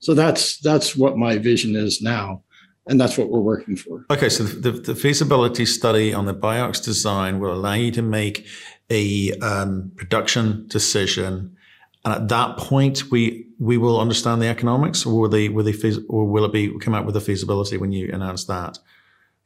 So 0.00 0.15
that's 0.15 0.59
that's 0.59 0.97
what 0.97 1.19
my 1.19 1.39
vision 1.39 1.77
is 1.77 2.00
now 2.00 2.43
and 2.89 3.01
that's 3.01 3.17
what 3.19 3.31
we're 3.31 3.41
working 3.41 3.77
for. 3.77 4.05
Okay, 4.11 4.29
so 4.29 4.45
the, 4.45 4.73
the 4.73 4.95
feasibility 4.95 5.67
study 5.67 6.13
on 6.13 6.27
the 6.27 6.35
Biox 6.35 6.83
design 6.83 7.39
will 7.39 7.53
allow 7.53 7.75
you 7.75 7.91
to 7.93 8.03
make 8.03 8.47
a 8.91 9.33
um, 9.39 9.93
production 9.97 10.67
decision, 10.69 11.57
and 12.05 12.15
at 12.15 12.29
that 12.29 12.57
point, 12.57 13.11
we 13.11 13.47
we 13.59 13.77
will 13.77 14.01
understand 14.01 14.41
the 14.41 14.49
economics, 14.49 15.05
or 15.05 15.21
will 15.21 15.29
they 15.29 15.49
will 15.49 15.65
they 15.65 15.75
or 16.09 16.27
will 16.27 16.45
it 16.45 16.53
be 16.53 16.77
come 16.79 16.95
out 16.95 17.07
with 17.07 17.17
a 17.17 17.21
feasibility 17.21 17.77
when 17.77 17.93
you 17.93 18.11
announce 18.13 18.45
that? 18.47 18.79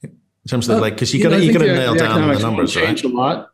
In 0.03 0.49
terms 0.49 0.69
of 0.69 0.77
uh, 0.77 0.81
like, 0.81 0.95
because 0.95 1.13
you, 1.13 1.21
you 1.21 1.29
got 1.29 1.43
you 1.43 1.53
got 1.53 1.59
to 1.61 1.75
nail 1.75 1.93
the 1.95 2.01
down 2.01 2.29
the 2.29 2.39
numbers, 2.39 2.73
change 2.73 3.05
right? 3.05 3.13
a 3.13 3.17
lot. 3.17 3.51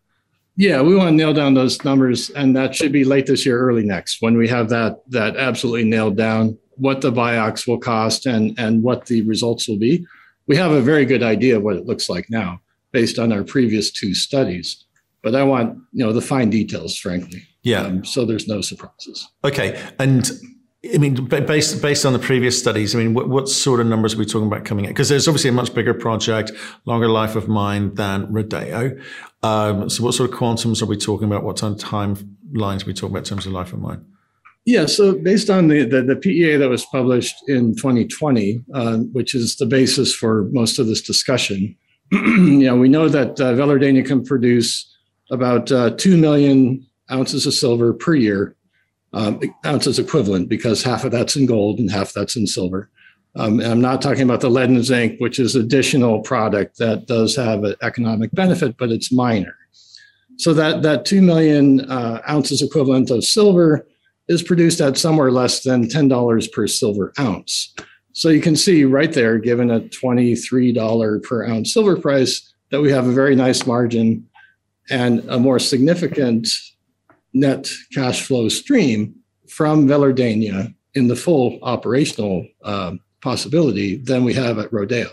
Yeah, 0.56 0.82
we 0.82 0.94
want 0.94 1.08
to 1.08 1.14
nail 1.14 1.32
down 1.32 1.54
those 1.54 1.82
numbers, 1.84 2.30
and 2.30 2.54
that 2.56 2.74
should 2.74 2.92
be 2.92 3.04
late 3.04 3.26
this 3.26 3.46
year, 3.46 3.58
early 3.58 3.84
next, 3.84 4.20
when 4.20 4.36
we 4.36 4.46
have 4.48 4.68
that 4.68 5.00
that 5.08 5.36
absolutely 5.36 5.84
nailed 5.84 6.16
down 6.16 6.58
what 6.80 7.02
the 7.02 7.12
Biox 7.12 7.66
will 7.66 7.78
cost 7.78 8.26
and, 8.26 8.58
and 8.58 8.82
what 8.82 9.06
the 9.06 9.22
results 9.22 9.68
will 9.68 9.78
be. 9.78 10.06
We 10.46 10.56
have 10.56 10.72
a 10.72 10.80
very 10.80 11.04
good 11.04 11.22
idea 11.22 11.58
of 11.58 11.62
what 11.62 11.76
it 11.76 11.86
looks 11.86 12.08
like 12.08 12.28
now 12.30 12.60
based 12.90 13.18
on 13.18 13.32
our 13.32 13.44
previous 13.44 13.90
two 13.90 14.14
studies. 14.14 14.84
But 15.22 15.34
I 15.34 15.42
want, 15.42 15.78
you 15.92 16.04
know, 16.04 16.12
the 16.12 16.22
fine 16.22 16.50
details, 16.50 16.96
frankly. 16.96 17.46
Yeah. 17.62 17.82
Um, 17.82 18.04
so 18.04 18.24
there's 18.24 18.48
no 18.48 18.62
surprises. 18.62 19.28
Okay. 19.44 19.80
And 19.98 20.30
I 20.94 20.96
mean, 20.96 21.26
based 21.26 21.82
based 21.82 22.06
on 22.06 22.14
the 22.14 22.18
previous 22.18 22.58
studies, 22.58 22.94
I 22.94 22.98
mean, 22.98 23.12
what, 23.12 23.28
what 23.28 23.50
sort 23.50 23.80
of 23.80 23.86
numbers 23.86 24.14
are 24.14 24.18
we 24.18 24.24
talking 24.24 24.46
about 24.46 24.64
coming 24.64 24.86
in? 24.86 24.90
Because 24.90 25.10
there's 25.10 25.28
obviously 25.28 25.50
a 25.50 25.52
much 25.52 25.74
bigger 25.74 25.92
project, 25.92 26.52
longer 26.86 27.08
life 27.08 27.36
of 27.36 27.48
mine 27.48 27.94
than 27.96 28.32
Rodeo. 28.32 28.98
Um, 29.42 29.90
so, 29.90 30.02
what 30.02 30.14
sort 30.14 30.30
of 30.30 30.36
quantums 30.36 30.80
are 30.80 30.86
we 30.86 30.96
talking 30.96 31.26
about? 31.26 31.44
What 31.44 31.62
of 31.62 31.76
timelines 31.76 32.82
are 32.82 32.86
we 32.86 32.94
talking 32.94 33.10
about 33.10 33.18
in 33.18 33.24
terms 33.24 33.44
of 33.44 33.52
life 33.52 33.74
of 33.74 33.80
mine? 33.80 34.06
Yeah, 34.66 34.86
so 34.86 35.14
based 35.14 35.48
on 35.48 35.68
the, 35.68 35.84
the, 35.84 36.02
the 36.02 36.16
PEA 36.16 36.56
that 36.56 36.68
was 36.68 36.84
published 36.86 37.36
in 37.48 37.74
2020, 37.76 38.62
uh, 38.74 38.98
which 39.12 39.34
is 39.34 39.56
the 39.56 39.66
basis 39.66 40.14
for 40.14 40.44
most 40.52 40.78
of 40.78 40.86
this 40.86 41.00
discussion, 41.00 41.74
you 42.12 42.66
know, 42.66 42.76
we 42.76 42.88
know 42.88 43.08
that 43.08 43.40
uh, 43.40 43.54
Velardeña 43.54 44.04
can 44.04 44.24
produce 44.24 44.86
about 45.30 45.72
uh, 45.72 45.90
2 45.90 46.16
million 46.16 46.86
ounces 47.10 47.46
of 47.46 47.54
silver 47.54 47.94
per 47.94 48.14
year, 48.14 48.54
um, 49.12 49.40
ounces 49.64 49.98
equivalent, 49.98 50.48
because 50.48 50.82
half 50.82 51.04
of 51.04 51.10
that's 51.10 51.36
in 51.36 51.46
gold 51.46 51.78
and 51.78 51.90
half 51.90 52.12
that's 52.12 52.36
in 52.36 52.46
silver. 52.46 52.90
Um, 53.36 53.60
I'm 53.60 53.80
not 53.80 54.02
talking 54.02 54.22
about 54.22 54.40
the 54.40 54.50
lead 54.50 54.70
and 54.70 54.84
zinc, 54.84 55.20
which 55.20 55.38
is 55.38 55.54
additional 55.54 56.20
product 56.20 56.78
that 56.78 57.06
does 57.06 57.36
have 57.36 57.64
an 57.64 57.76
economic 57.80 58.32
benefit, 58.32 58.76
but 58.76 58.90
it's 58.90 59.12
minor. 59.12 59.54
So 60.36 60.52
that, 60.54 60.82
that 60.82 61.04
2 61.04 61.22
million 61.22 61.80
uh, 61.90 62.22
ounces 62.28 62.60
equivalent 62.60 63.10
of 63.10 63.24
silver 63.24 63.86
is 64.30 64.44
produced 64.44 64.80
at 64.80 64.96
somewhere 64.96 65.32
less 65.32 65.64
than 65.64 65.88
$10 65.88 66.52
per 66.52 66.68
silver 66.68 67.12
ounce. 67.18 67.74
So 68.12 68.28
you 68.28 68.40
can 68.40 68.54
see 68.54 68.84
right 68.84 69.12
there, 69.12 69.38
given 69.38 69.72
a 69.72 69.80
$23 69.80 71.22
per 71.24 71.44
ounce 71.44 71.74
silver 71.74 71.96
price, 71.96 72.54
that 72.70 72.80
we 72.80 72.92
have 72.92 73.08
a 73.08 73.12
very 73.12 73.34
nice 73.34 73.66
margin 73.66 74.28
and 74.88 75.28
a 75.28 75.38
more 75.38 75.58
significant 75.58 76.46
net 77.34 77.68
cash 77.92 78.24
flow 78.24 78.48
stream 78.48 79.16
from 79.48 79.88
Velardeña 79.88 80.72
in 80.94 81.08
the 81.08 81.16
full 81.16 81.58
operational 81.62 82.46
uh, 82.64 82.92
possibility 83.22 83.96
than 83.96 84.22
we 84.22 84.32
have 84.32 84.60
at 84.60 84.72
Rodeo. 84.72 85.10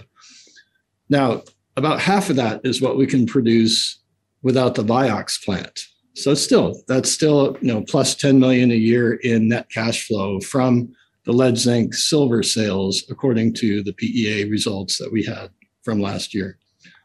Now, 1.09 1.41
about 1.75 1.99
half 1.99 2.29
of 2.29 2.35
that 2.35 2.61
is 2.63 2.83
what 2.83 2.97
we 2.97 3.07
can 3.07 3.25
produce 3.25 3.99
without 4.43 4.75
the 4.75 4.83
Biox 4.83 5.43
plant. 5.43 5.81
So 6.17 6.33
still, 6.33 6.81
that's 6.87 7.11
still 7.11 7.55
you 7.61 7.71
know 7.71 7.81
plus 7.81 8.15
10 8.15 8.39
million 8.39 8.71
a 8.71 8.75
year 8.75 9.13
in 9.13 9.49
net 9.49 9.69
cash 9.69 10.07
flow 10.07 10.39
from 10.39 10.91
the 11.25 11.31
lead 11.31 11.57
zinc 11.57 11.93
silver 11.93 12.41
sales, 12.41 13.03
according 13.11 13.53
to 13.55 13.83
the 13.83 13.93
PEA 13.93 14.49
results 14.49 14.97
that 14.97 15.11
we 15.11 15.23
had 15.23 15.51
from 15.83 16.01
last 16.01 16.33
year. 16.33 16.57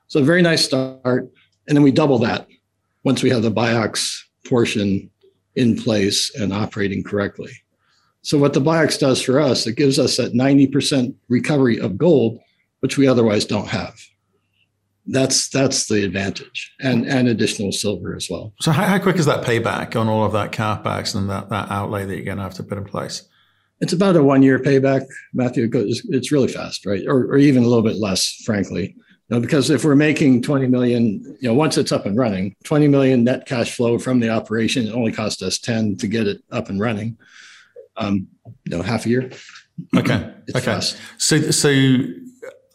So 0.07 0.21
a 0.21 0.25
very 0.25 0.40
nice 0.40 0.64
start, 0.64 1.31
and 1.69 1.76
then 1.76 1.83
we 1.83 1.92
double 1.92 2.19
that 2.21 2.47
once 3.04 3.23
we 3.23 3.28
have 3.28 3.42
the 3.42 3.52
Biox 3.52 4.19
portion 4.49 5.11
in 5.57 5.76
place 5.76 6.35
and 6.35 6.50
operating 6.50 7.04
correctly. 7.04 7.52
So 8.23 8.38
what 8.38 8.54
the 8.54 8.61
Biox 8.61 8.99
does 8.99 9.21
for 9.21 9.40
us, 9.40 9.66
it 9.66 9.76
gives 9.76 9.99
us 9.99 10.16
that 10.16 10.33
90% 10.33 11.14
recovery 11.28 11.78
of 11.78 11.99
gold, 11.99 12.38
which 12.81 12.97
we 12.97 13.07
otherwise 13.07 13.45
don't 13.45 13.69
have 13.69 13.95
that's 15.06 15.49
that's 15.49 15.88
the 15.88 16.04
advantage. 16.04 16.73
And 16.80 17.06
and 17.06 17.28
additional 17.28 17.73
silver 17.73 18.14
as 18.14 18.28
well. 18.30 18.52
So 18.61 18.71
how, 18.71 18.85
how 18.85 18.99
quick 18.99 19.16
is 19.16 19.26
that 19.26 19.44
payback 19.44 19.99
on 20.00 20.09
all 20.09 20.25
of 20.25 20.32
that 20.32 20.52
capex 20.52 21.14
and 21.14 21.28
that, 21.30 21.49
that 21.50 21.71
outlay 21.71 22.04
that 22.04 22.14
you're 22.14 22.25
going 22.25 22.37
to 22.37 22.42
have 22.42 22.54
to 22.54 22.62
put 22.62 22.78
in 22.78 22.85
place? 22.85 23.23
It's 23.80 23.92
about 23.92 24.14
a 24.14 24.23
one 24.23 24.42
year 24.42 24.61
payback 24.61 25.04
matthew. 25.35 25.68
It's 25.73 26.30
really 26.30 26.49
fast 26.49 26.87
right? 26.87 27.02
Or, 27.06 27.25
or 27.25 27.37
even 27.37 27.64
a 27.64 27.66
little 27.66 27.82
bit 27.82 27.97
less 27.97 28.42
frankly. 28.44 28.94
You 29.28 29.37
know, 29.37 29.40
because 29.40 29.71
if 29.71 29.85
we're 29.85 29.97
making 29.97 30.42
20 30.42 30.66
million 30.66 31.37
you 31.40 31.49
know 31.49 31.54
once 31.54 31.78
it's 31.78 31.90
up 31.90 32.06
and 32.06 32.16
running 32.16 32.54
20 32.64 32.87
million 32.88 33.25
net 33.25 33.47
cash 33.47 33.75
flow 33.75 33.99
from 33.99 34.21
the 34.21 34.28
operation 34.28 34.87
it 34.87 34.92
only 34.92 35.11
cost 35.11 35.42
us 35.42 35.59
10 35.59 35.97
to 35.97 36.06
get 36.06 36.26
it 36.26 36.42
up 36.50 36.68
and 36.68 36.78
running 36.78 37.16
um 37.97 38.28
you 38.64 38.76
know 38.76 38.82
half 38.82 39.06
a 39.06 39.09
year. 39.09 39.30
Okay. 39.97 40.32
Okay. 40.54 40.61
fast. 40.61 40.97
so 41.18 41.40
so 41.50 41.71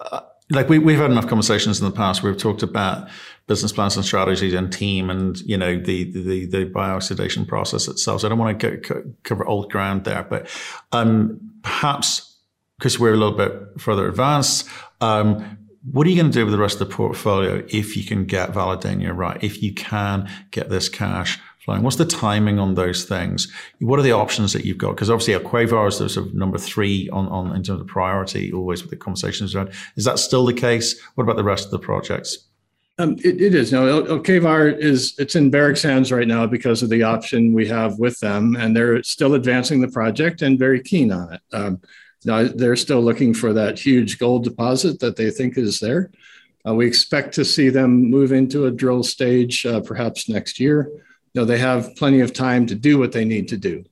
uh, 0.01 0.21
like 0.49 0.69
we, 0.69 0.79
we've 0.79 0.97
had 0.97 1.11
enough 1.11 1.27
conversations 1.27 1.79
in 1.79 1.85
the 1.85 1.91
past. 1.91 2.23
We've 2.23 2.37
talked 2.37 2.63
about 2.63 3.09
business 3.47 3.71
plans 3.71 3.95
and 3.95 4.05
strategies 4.05 4.53
and 4.53 4.71
team 4.71 5.09
and 5.09 5.39
you 5.41 5.57
know 5.57 5.79
the 5.79 6.11
the, 6.11 6.45
the 6.45 6.65
biooxidation 6.65 7.47
process 7.47 7.87
itself. 7.87 8.21
So 8.21 8.27
i 8.27 8.29
don't 8.29 8.37
want 8.37 8.59
to 8.59 8.77
go, 8.77 9.03
cover 9.23 9.45
old 9.45 9.71
ground 9.71 10.03
there 10.03 10.23
but 10.23 10.47
um, 10.91 11.39
perhaps 11.63 12.35
because 12.77 12.99
we're 12.99 13.13
a 13.13 13.17
little 13.17 13.37
bit 13.37 13.53
further 13.79 14.07
advanced 14.07 14.67
um, 15.01 15.57
what 15.91 16.05
are 16.05 16.09
you 16.09 16.17
going 16.17 16.31
to 16.31 16.37
do 16.37 16.45
with 16.45 16.51
the 16.51 16.59
rest 16.59 16.81
of 16.81 16.89
the 16.89 16.93
portfolio 16.93 17.65
if 17.69 17.95
you 17.95 18.03
can 18.03 18.25
get 18.25 18.51
Velardeña 18.51 19.15
right 19.15 19.41
if 19.41 19.63
you 19.63 19.73
can 19.73 20.29
get 20.51 20.69
this 20.69 20.89
cash 20.89 21.39
What's 21.67 21.97
the 21.97 22.05
timing 22.05 22.59
on 22.59 22.75
those 22.75 23.03
things? 23.03 23.51
What 23.79 23.99
are 23.99 24.03
the 24.03 24.13
options 24.13 24.53
that 24.53 24.63
you've 24.63 24.77
got? 24.77 24.95
Because 24.95 25.09
obviously, 25.09 25.33
Quevar 25.35 25.89
is 25.89 25.97
sort 25.97 26.27
of 26.27 26.33
number 26.33 26.57
three 26.57 27.09
on, 27.09 27.27
on 27.27 27.55
in 27.55 27.63
terms 27.63 27.81
of 27.81 27.87
priority, 27.87 28.53
always 28.53 28.81
with 28.81 28.89
the 28.89 28.95
conversations 28.95 29.53
around. 29.53 29.71
Is 29.97 30.05
that 30.05 30.17
still 30.17 30.45
the 30.45 30.53
case? 30.53 30.99
What 31.15 31.25
about 31.25 31.35
the 31.35 31.43
rest 31.43 31.65
of 31.65 31.71
the 31.71 31.79
projects? 31.79 32.47
Um, 32.99 33.13
it, 33.23 33.41
it 33.41 33.53
is. 33.53 33.71
No, 33.71 34.01
Quevar 34.19 34.75
is 34.75 35.13
it's 35.19 35.35
in 35.35 35.51
Barrick's 35.51 35.83
hands 35.83 36.11
right 36.11 36.27
now 36.27 36.47
because 36.47 36.81
of 36.81 36.89
the 36.89 37.03
option 37.03 37.53
we 37.53 37.67
have 37.67 37.99
with 37.99 38.17
them, 38.21 38.55
and 38.55 38.75
they're 38.75 39.03
still 39.03 39.33
advancing 39.33 39.81
the 39.81 39.89
project 39.89 40.41
and 40.41 40.57
very 40.57 40.81
keen 40.81 41.11
on 41.11 41.33
it. 41.33 41.41
Um, 41.51 41.81
now 42.25 42.47
they're 42.47 42.77
still 42.77 43.01
looking 43.01 43.33
for 43.33 43.53
that 43.53 43.77
huge 43.77 44.17
gold 44.17 44.45
deposit 44.45 44.99
that 45.01 45.17
they 45.17 45.29
think 45.29 45.57
is 45.57 45.79
there. 45.79 46.11
Uh, 46.67 46.73
we 46.73 46.87
expect 46.87 47.33
to 47.35 47.45
see 47.45 47.69
them 47.69 48.09
move 48.09 48.31
into 48.31 48.65
a 48.65 48.71
drill 48.71 49.03
stage 49.03 49.65
uh, 49.65 49.79
perhaps 49.81 50.27
next 50.27 50.59
year 50.59 50.89
know, 51.37 51.45
they 51.45 51.57
have 51.57 51.95
plenty 51.95 52.21
of 52.21 52.33
time 52.33 52.65
to 52.67 52.75
do 52.75 52.97
what 52.97 53.11
they 53.11 53.25
need 53.25 53.47
to 53.49 53.57
do. 53.57 53.83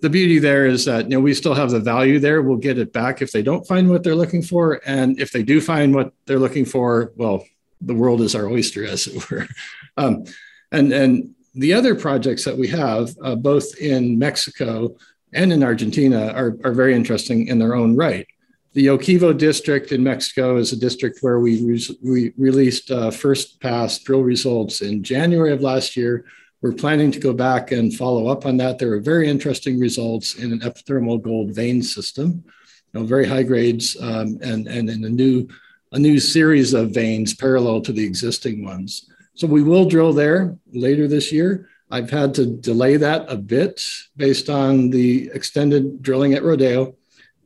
The 0.00 0.10
beauty 0.10 0.38
there 0.38 0.66
is 0.66 0.84
that 0.84 1.04
you 1.04 1.10
know 1.10 1.20
we 1.20 1.34
still 1.34 1.54
have 1.54 1.70
the 1.70 1.80
value 1.80 2.18
there. 2.18 2.42
We'll 2.42 2.58
get 2.58 2.78
it 2.78 2.92
back 2.92 3.22
if 3.22 3.32
they 3.32 3.42
don't 3.42 3.66
find 3.66 3.88
what 3.88 4.02
they're 4.02 4.14
looking 4.14 4.42
for, 4.42 4.80
and 4.86 5.18
if 5.18 5.32
they 5.32 5.42
do 5.42 5.60
find 5.60 5.94
what 5.94 6.12
they're 6.26 6.38
looking 6.38 6.66
for, 6.66 7.12
well, 7.16 7.44
the 7.80 7.94
world 7.94 8.20
is 8.20 8.34
our 8.34 8.48
oyster, 8.48 8.84
as 8.84 9.06
it 9.06 9.30
were. 9.30 9.46
Um, 9.96 10.24
and 10.72 10.92
and 10.92 11.34
the 11.54 11.72
other 11.72 11.94
projects 11.94 12.44
that 12.44 12.58
we 12.58 12.66
have, 12.68 13.14
uh, 13.22 13.36
both 13.36 13.76
in 13.78 14.18
Mexico 14.18 14.96
and 15.32 15.52
in 15.52 15.62
Argentina, 15.62 16.32
are, 16.34 16.56
are 16.64 16.72
very 16.72 16.94
interesting 16.94 17.46
in 17.46 17.60
their 17.60 17.76
own 17.76 17.96
right. 17.96 18.26
The 18.72 18.86
Yoquivo 18.86 19.38
district 19.38 19.92
in 19.92 20.02
Mexico 20.02 20.56
is 20.56 20.72
a 20.72 20.76
district 20.76 21.20
where 21.20 21.38
we, 21.38 21.62
re- 21.62 21.98
we 22.02 22.32
released 22.36 22.90
uh, 22.90 23.12
first 23.12 23.60
pass 23.60 24.00
drill 24.00 24.22
results 24.22 24.80
in 24.80 25.04
January 25.04 25.52
of 25.52 25.60
last 25.60 25.96
year. 25.96 26.24
We're 26.64 26.72
planning 26.72 27.12
to 27.12 27.20
go 27.20 27.34
back 27.34 27.72
and 27.72 27.92
follow 27.92 28.28
up 28.28 28.46
on 28.46 28.56
that. 28.56 28.78
There 28.78 28.94
are 28.94 28.98
very 28.98 29.28
interesting 29.28 29.78
results 29.78 30.36
in 30.36 30.50
an 30.50 30.60
epithermal 30.60 31.20
gold 31.20 31.50
vein 31.50 31.82
system, 31.82 32.42
you 32.42 33.00
know, 33.00 33.04
very 33.04 33.28
high 33.28 33.42
grades, 33.42 33.98
um, 34.00 34.38
and 34.40 34.66
and 34.66 34.88
in 34.88 35.04
a 35.04 35.10
new 35.10 35.46
a 35.92 35.98
new 35.98 36.18
series 36.18 36.72
of 36.72 36.92
veins 36.92 37.34
parallel 37.34 37.82
to 37.82 37.92
the 37.92 38.02
existing 38.02 38.64
ones. 38.64 39.10
So 39.34 39.46
we 39.46 39.62
will 39.62 39.84
drill 39.84 40.14
there 40.14 40.56
later 40.72 41.06
this 41.06 41.30
year. 41.30 41.68
I've 41.90 42.08
had 42.08 42.32
to 42.36 42.46
delay 42.46 42.96
that 42.96 43.26
a 43.30 43.36
bit 43.36 43.84
based 44.16 44.48
on 44.48 44.88
the 44.88 45.30
extended 45.34 46.00
drilling 46.00 46.32
at 46.32 46.44
Rodeo 46.44 46.94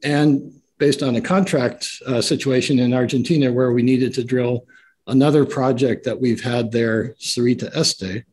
and 0.05 0.53
based 0.79 1.03
on 1.03 1.17
a 1.17 1.21
contract 1.21 1.89
uh, 2.07 2.21
situation 2.21 2.79
in 2.79 2.95
Argentina 2.95 3.53
where 3.53 3.73
we 3.73 3.83
needed 3.83 4.15
to 4.15 4.23
drill 4.23 4.65
another 5.09 5.45
project 5.45 6.05
that 6.05 6.21
we've 6.21 6.45
had 6.45 6.71
there, 6.71 7.15
Sarita 7.15 7.69
Este, 7.75 8.25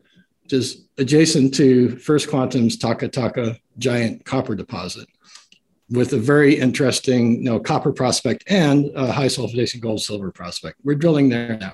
which 0.45 0.53
is 0.53 0.85
adjacent 0.99 1.55
to 1.55 1.97
First 1.97 2.29
Quantum's 2.29 2.77
Taca 2.77 3.09
Taca 3.09 3.57
giant 3.79 4.25
copper 4.25 4.53
deposit 4.53 5.07
with 5.89 6.13
a 6.13 6.19
very 6.19 6.53
interesting 6.53 7.37
you 7.37 7.43
know, 7.45 7.59
copper 7.59 7.91
prospect 7.91 8.43
and 8.47 8.91
a 8.95 9.11
high 9.11 9.25
sulfidation 9.25 9.79
gold 9.79 10.01
silver 10.01 10.31
prospect. 10.31 10.77
We're 10.83 10.95
drilling 10.95 11.29
there 11.29 11.57
now. 11.57 11.73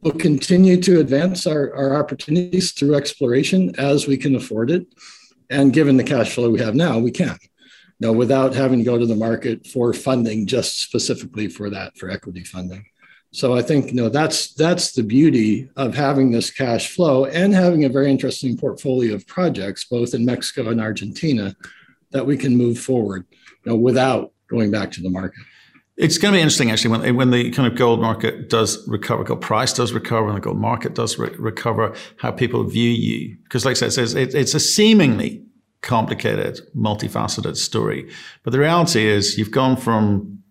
We'll 0.00 0.14
continue 0.14 0.80
to 0.82 1.00
advance 1.00 1.44
our, 1.44 1.74
our 1.74 1.96
opportunities 1.96 2.70
through 2.70 2.94
exploration 2.94 3.74
as 3.78 4.06
we 4.06 4.16
can 4.16 4.36
afford 4.36 4.70
it. 4.70 4.86
And 5.50 5.72
given 5.72 5.96
the 5.96 6.04
cash 6.04 6.34
flow 6.34 6.50
we 6.50 6.60
have 6.60 6.76
now, 6.76 7.00
we 7.00 7.10
can. 7.10 7.36
You 7.98 8.08
know, 8.08 8.12
without 8.12 8.54
having 8.54 8.78
to 8.78 8.84
go 8.84 8.96
to 8.96 9.06
the 9.06 9.16
market 9.16 9.66
for 9.66 9.92
funding 9.92 10.46
just 10.46 10.80
specifically 10.82 11.48
for 11.48 11.68
that, 11.70 11.96
for 11.98 12.10
equity 12.10 12.44
funding. 12.44 12.86
So 13.34 13.54
I 13.54 13.62
think 13.62 13.88
you 13.88 13.94
know 13.94 14.08
that's 14.08 14.54
that's 14.54 14.92
the 14.92 15.02
beauty 15.02 15.68
of 15.74 15.92
having 15.92 16.30
this 16.30 16.52
cash 16.52 16.94
flow 16.94 17.24
and 17.24 17.52
having 17.52 17.84
a 17.84 17.88
very 17.88 18.08
interesting 18.08 18.56
portfolio 18.56 19.14
of 19.14 19.26
projects 19.26 19.84
both 19.84 20.14
in 20.14 20.24
Mexico 20.24 20.70
and 20.70 20.80
Argentina 20.80 21.56
that 22.12 22.24
we 22.24 22.36
can 22.36 22.56
move 22.56 22.78
forward 22.78 23.26
you 23.64 23.72
know, 23.72 23.76
without 23.76 24.32
going 24.46 24.70
back 24.70 24.92
to 24.92 25.02
the 25.02 25.10
market. 25.10 25.40
It's 25.96 26.16
going 26.16 26.32
to 26.32 26.38
be 26.38 26.42
interesting, 26.42 26.70
actually, 26.70 26.96
when 26.96 27.16
when 27.16 27.30
the 27.32 27.50
kind 27.50 27.70
of 27.70 27.76
gold 27.76 28.00
market 28.00 28.48
does 28.48 28.86
recover, 28.86 29.24
gold 29.24 29.40
price 29.40 29.72
does 29.72 29.92
recover, 29.92 30.28
and 30.28 30.36
the 30.36 30.40
gold 30.40 30.58
market 30.58 30.94
does 30.94 31.18
re- 31.18 31.34
recover, 31.36 31.92
how 32.18 32.30
people 32.30 32.62
view 32.62 32.90
you. 32.90 33.36
Because, 33.42 33.64
like 33.64 33.82
I 33.82 33.88
said, 33.88 34.16
it's, 34.16 34.34
it's 34.34 34.54
a 34.54 34.60
seemingly 34.60 35.44
complicated, 35.82 36.60
multifaceted 36.76 37.56
story, 37.56 38.08
but 38.44 38.52
the 38.52 38.60
reality 38.60 39.06
is 39.06 39.36
you've 39.38 39.50
gone 39.50 39.76
from 39.76 40.43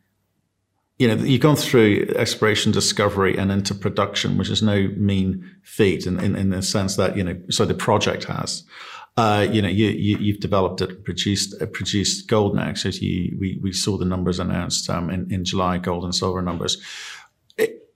you 1.00 1.08
know, 1.08 1.16
you've 1.16 1.42
gone 1.42 1.56
through 1.56 2.14
exploration, 2.16 2.72
discovery, 2.72 3.38
and 3.38 3.52
into 3.52 3.74
production, 3.74 4.38
which 4.38 4.50
is 4.50 4.62
no 4.62 4.90
mean 4.96 5.44
feat 5.64 6.06
in, 6.06 6.20
in, 6.20 6.36
in 6.36 6.52
the 6.52 6.62
sense 6.62 6.96
that, 6.98 7.18
you 7.18 7.24
know, 7.24 7.36
so 7.50 7.66
the 7.66 7.74
project 7.74 8.26
has 8.26 8.64
uh, 9.16 9.48
you 9.52 9.62
know, 9.62 9.68
you, 9.68 9.90
you 9.90 10.34
have 10.34 10.42
developed 10.42 10.82
it, 10.82 11.04
produced 11.04 11.62
uh, 11.62 11.68
produced 11.68 12.28
gold 12.28 12.56
now. 12.56 12.74
So 12.74 12.90
you, 12.90 13.38
we 13.40 13.60
we 13.62 13.72
saw 13.72 13.98
the 13.98 14.06
numbers 14.06 14.40
announced 14.40 14.90
um, 14.90 15.10
in 15.10 15.32
in 15.32 15.46
July, 15.46 15.78
gold 15.78 16.04
and 16.04 16.16
silver 16.16 16.42
numbers. 16.42 16.82
It, 17.58 17.88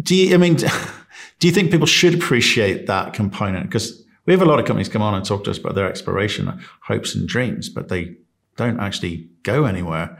do 0.00 0.14
you? 0.14 0.34
I 0.34 0.36
mean, 0.36 0.54
do 1.40 1.48
you 1.48 1.52
think 1.52 1.72
people 1.72 1.86
should 1.86 2.14
appreciate 2.14 2.86
that 2.86 3.12
component? 3.12 3.66
Because 3.66 4.04
we 4.26 4.32
have 4.32 4.42
a 4.42 4.44
lot 4.44 4.60
of 4.60 4.66
companies 4.66 4.88
come 4.88 5.02
on 5.02 5.14
and 5.14 5.24
talk 5.24 5.42
to 5.44 5.50
us 5.50 5.58
about 5.58 5.74
their 5.74 5.88
exploration 5.88 6.62
hopes 6.82 7.16
and 7.16 7.26
dreams, 7.26 7.68
but 7.68 7.88
they 7.88 8.14
don't 8.56 8.78
actually 8.78 9.28
go 9.42 9.64
anywhere 9.64 10.16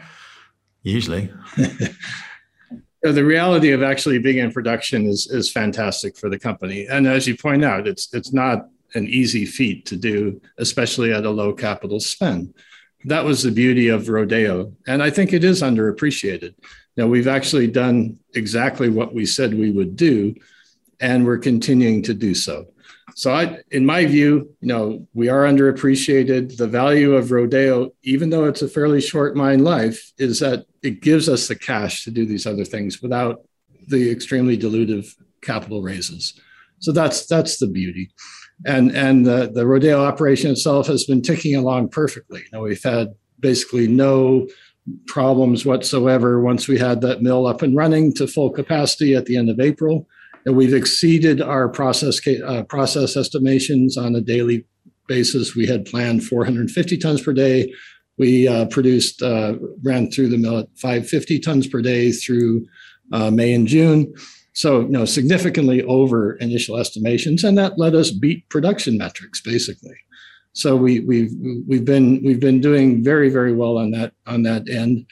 usually. 0.82 1.32
the 3.02 3.24
reality 3.24 3.72
of 3.72 3.82
actually 3.82 4.18
being 4.18 4.38
in 4.38 4.52
production 4.52 5.06
is 5.06 5.26
is 5.30 5.50
fantastic 5.50 6.16
for 6.16 6.28
the 6.28 6.38
company, 6.38 6.86
and 6.86 7.06
as 7.06 7.26
you 7.26 7.36
point 7.36 7.64
out, 7.64 7.86
it's 7.86 8.12
it's 8.12 8.32
not 8.32 8.66
an 8.94 9.06
easy 9.06 9.46
feat 9.46 9.86
to 9.86 9.96
do, 9.96 10.40
especially 10.58 11.12
at 11.12 11.24
a 11.24 11.30
low 11.30 11.52
capital 11.52 12.00
spend. 12.00 12.54
That 13.04 13.24
was 13.24 13.42
the 13.42 13.50
beauty 13.50 13.88
of 13.88 14.08
Rodeo. 14.08 14.72
And 14.86 15.02
I 15.02 15.10
think 15.10 15.32
it 15.32 15.44
is 15.44 15.62
underappreciated. 15.62 16.54
Now, 16.96 17.06
we've 17.06 17.28
actually 17.28 17.68
done 17.68 18.18
exactly 18.34 18.88
what 18.88 19.14
we 19.14 19.24
said 19.24 19.54
we 19.54 19.70
would 19.70 19.96
do, 19.96 20.34
and 21.00 21.24
we're 21.24 21.38
continuing 21.38 22.02
to 22.02 22.14
do 22.14 22.34
so. 22.34 22.66
So, 23.20 23.34
I, 23.34 23.58
in 23.70 23.84
my 23.84 24.06
view, 24.06 24.50
you 24.60 24.68
know, 24.68 25.06
we 25.12 25.28
are 25.28 25.44
underappreciated. 25.44 26.56
The 26.56 26.66
value 26.66 27.14
of 27.14 27.30
Rodeo, 27.30 27.90
even 28.02 28.30
though 28.30 28.46
it's 28.46 28.62
a 28.62 28.68
fairly 28.68 29.02
short 29.02 29.36
mine 29.36 29.62
life, 29.62 30.12
is 30.16 30.40
that 30.40 30.64
it 30.82 31.02
gives 31.02 31.28
us 31.28 31.46
the 31.46 31.54
cash 31.54 32.04
to 32.04 32.10
do 32.10 32.24
these 32.24 32.46
other 32.46 32.64
things 32.64 33.02
without 33.02 33.42
the 33.88 34.10
extremely 34.10 34.56
dilutive 34.56 35.14
capital 35.42 35.82
raises. 35.82 36.32
So 36.78 36.92
that's 36.92 37.26
that's 37.26 37.58
the 37.58 37.66
beauty 37.66 38.10
and 38.66 38.94
and 38.94 39.26
the, 39.26 39.50
the 39.52 39.66
rodeo 39.66 40.04
operation 40.04 40.50
itself 40.50 40.86
has 40.86 41.04
been 41.04 41.22
ticking 41.22 41.56
along 41.56 41.88
perfectly. 41.90 42.40
You 42.40 42.48
know, 42.52 42.62
we've 42.62 42.82
had 42.82 43.14
basically 43.38 43.88
no 43.88 44.48
problems 45.06 45.64
whatsoever 45.64 46.40
once 46.40 46.68
we 46.68 46.78
had 46.78 47.00
that 47.02 47.22
mill 47.22 47.46
up 47.46 47.62
and 47.62 47.76
running 47.76 48.12
to 48.14 48.26
full 48.26 48.50
capacity 48.50 49.14
at 49.14 49.26
the 49.26 49.36
end 49.36 49.48
of 49.48 49.60
April, 49.60 50.08
and 50.46 50.56
we've 50.56 50.74
exceeded 50.74 51.40
our 51.40 51.68
process 51.68 52.20
uh, 52.26 52.62
process 52.64 53.16
estimations 53.16 53.96
on 53.96 54.14
a 54.14 54.20
daily 54.20 54.64
basis. 55.06 55.54
We 55.54 55.66
had 55.66 55.84
planned 55.84 56.24
450 56.24 56.96
tons 56.98 57.20
per 57.20 57.32
day. 57.32 57.72
We 58.18 58.46
uh, 58.46 58.66
produced 58.66 59.22
uh, 59.22 59.54
ran 59.82 60.10
through 60.10 60.28
the 60.28 60.38
mill 60.38 60.58
at 60.58 60.68
550 60.76 61.40
tons 61.40 61.66
per 61.66 61.82
day 61.82 62.12
through 62.12 62.66
May 63.10 63.52
and 63.52 63.66
June 63.66 64.12
so, 64.52 64.80
you 64.80 64.88
know, 64.88 65.04
significantly 65.04 65.82
over 65.84 66.34
initial 66.34 66.76
estimations, 66.76 67.44
and 67.44 67.56
that 67.56 67.78
let 67.78 67.94
us 67.94 68.10
beat 68.10 68.48
production 68.48 68.98
metrics 68.98 69.40
basically. 69.40 69.96
So 70.52 70.76
we, 70.76 71.00
we've 71.00 71.30
we've 71.68 71.84
been 71.84 72.22
we've 72.24 72.40
been 72.40 72.60
doing 72.60 73.04
very 73.04 73.28
very 73.30 73.52
well 73.52 73.78
on 73.78 73.92
that 73.92 74.12
on 74.26 74.42
that 74.42 74.68
end, 74.68 75.06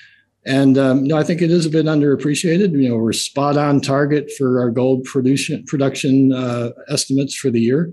and 0.48 0.78
um, 0.78 1.04
know 1.04 1.18
I 1.18 1.22
think 1.22 1.42
it 1.42 1.50
is 1.50 1.66
a 1.66 1.70
bit 1.70 1.86
underappreciated. 1.86 2.72
You 2.72 2.88
know 2.88 2.96
we're 2.96 3.12
spot 3.12 3.56
on 3.56 3.80
target 3.80 4.30
for 4.36 4.60
our 4.60 4.70
gold 4.70 5.04
production 5.04 5.64
production 5.66 6.32
uh, 6.32 6.70
estimates 6.88 7.34
for 7.34 7.50
the 7.50 7.60
year, 7.60 7.92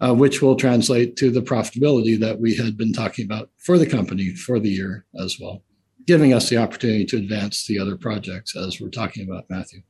uh, 0.00 0.14
which 0.14 0.40
will 0.40 0.54
translate 0.54 1.16
to 1.16 1.30
the 1.30 1.42
profitability 1.42 2.18
that 2.20 2.40
we 2.40 2.54
had 2.54 2.76
been 2.76 2.92
talking 2.92 3.24
about 3.24 3.50
for 3.58 3.76
the 3.76 3.86
company 3.86 4.34
for 4.34 4.60
the 4.60 4.70
year 4.70 5.04
as 5.18 5.36
well, 5.40 5.62
giving 6.06 6.32
us 6.32 6.48
the 6.48 6.56
opportunity 6.56 7.04
to 7.04 7.16
advance 7.16 7.66
the 7.66 7.78
other 7.78 7.96
projects 7.96 8.56
as 8.56 8.80
we're 8.80 8.88
talking 8.88 9.28
about, 9.28 9.44
Matthew. 9.50 9.82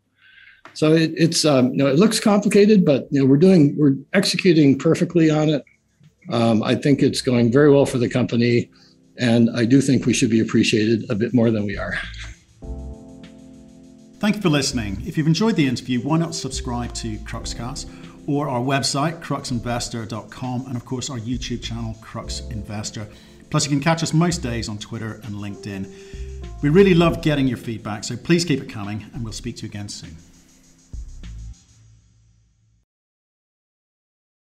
So 0.72 0.92
it, 0.94 1.12
it's 1.16 1.44
um, 1.44 1.72
you 1.72 1.76
know 1.76 1.86
it 1.86 1.98
looks 1.98 2.18
complicated, 2.18 2.84
but 2.84 3.08
you 3.10 3.20
know 3.20 3.26
we're 3.26 3.36
doing 3.36 3.76
we're 3.78 3.96
executing 4.14 4.78
perfectly 4.78 5.30
on 5.30 5.50
it. 5.50 5.62
Um, 6.32 6.62
I 6.62 6.74
think 6.74 7.02
it's 7.02 7.20
going 7.20 7.52
very 7.52 7.70
well 7.70 7.86
for 7.86 7.98
the 7.98 8.08
company, 8.08 8.70
and 9.18 9.50
I 9.56 9.64
do 9.64 9.80
think 9.80 10.06
we 10.06 10.12
should 10.12 10.30
be 10.30 10.40
appreciated 10.40 11.10
a 11.10 11.14
bit 11.14 11.34
more 11.34 11.50
than 11.50 11.64
we 11.64 11.76
are. 11.76 11.94
Thank 14.18 14.36
you 14.36 14.42
for 14.42 14.48
listening. 14.48 15.02
If 15.06 15.18
you've 15.18 15.26
enjoyed 15.26 15.56
the 15.56 15.66
interview, 15.66 16.00
why 16.00 16.18
not 16.18 16.34
subscribe 16.34 16.94
to 16.94 17.16
Cruxcast 17.18 17.88
or 18.26 18.48
our 18.48 18.60
website, 18.60 19.22
cruxinvestor.com, 19.22 20.66
and 20.66 20.76
of 20.76 20.84
course 20.84 21.10
our 21.10 21.18
YouTube 21.18 21.62
channel, 21.62 21.94
Crux 22.00 22.40
Investor. 22.50 23.06
Plus, 23.50 23.64
you 23.64 23.70
can 23.70 23.80
catch 23.80 24.02
us 24.02 24.12
most 24.12 24.38
days 24.38 24.68
on 24.68 24.78
Twitter 24.78 25.20
and 25.24 25.34
LinkedIn. 25.36 26.62
We 26.62 26.70
really 26.70 26.94
love 26.94 27.22
getting 27.22 27.46
your 27.46 27.58
feedback, 27.58 28.04
so 28.04 28.16
please 28.16 28.44
keep 28.44 28.60
it 28.60 28.68
coming, 28.68 29.04
and 29.14 29.22
we'll 29.22 29.32
speak 29.32 29.56
to 29.56 29.62
you 29.62 29.68
again 29.68 29.88
soon. 29.88 30.16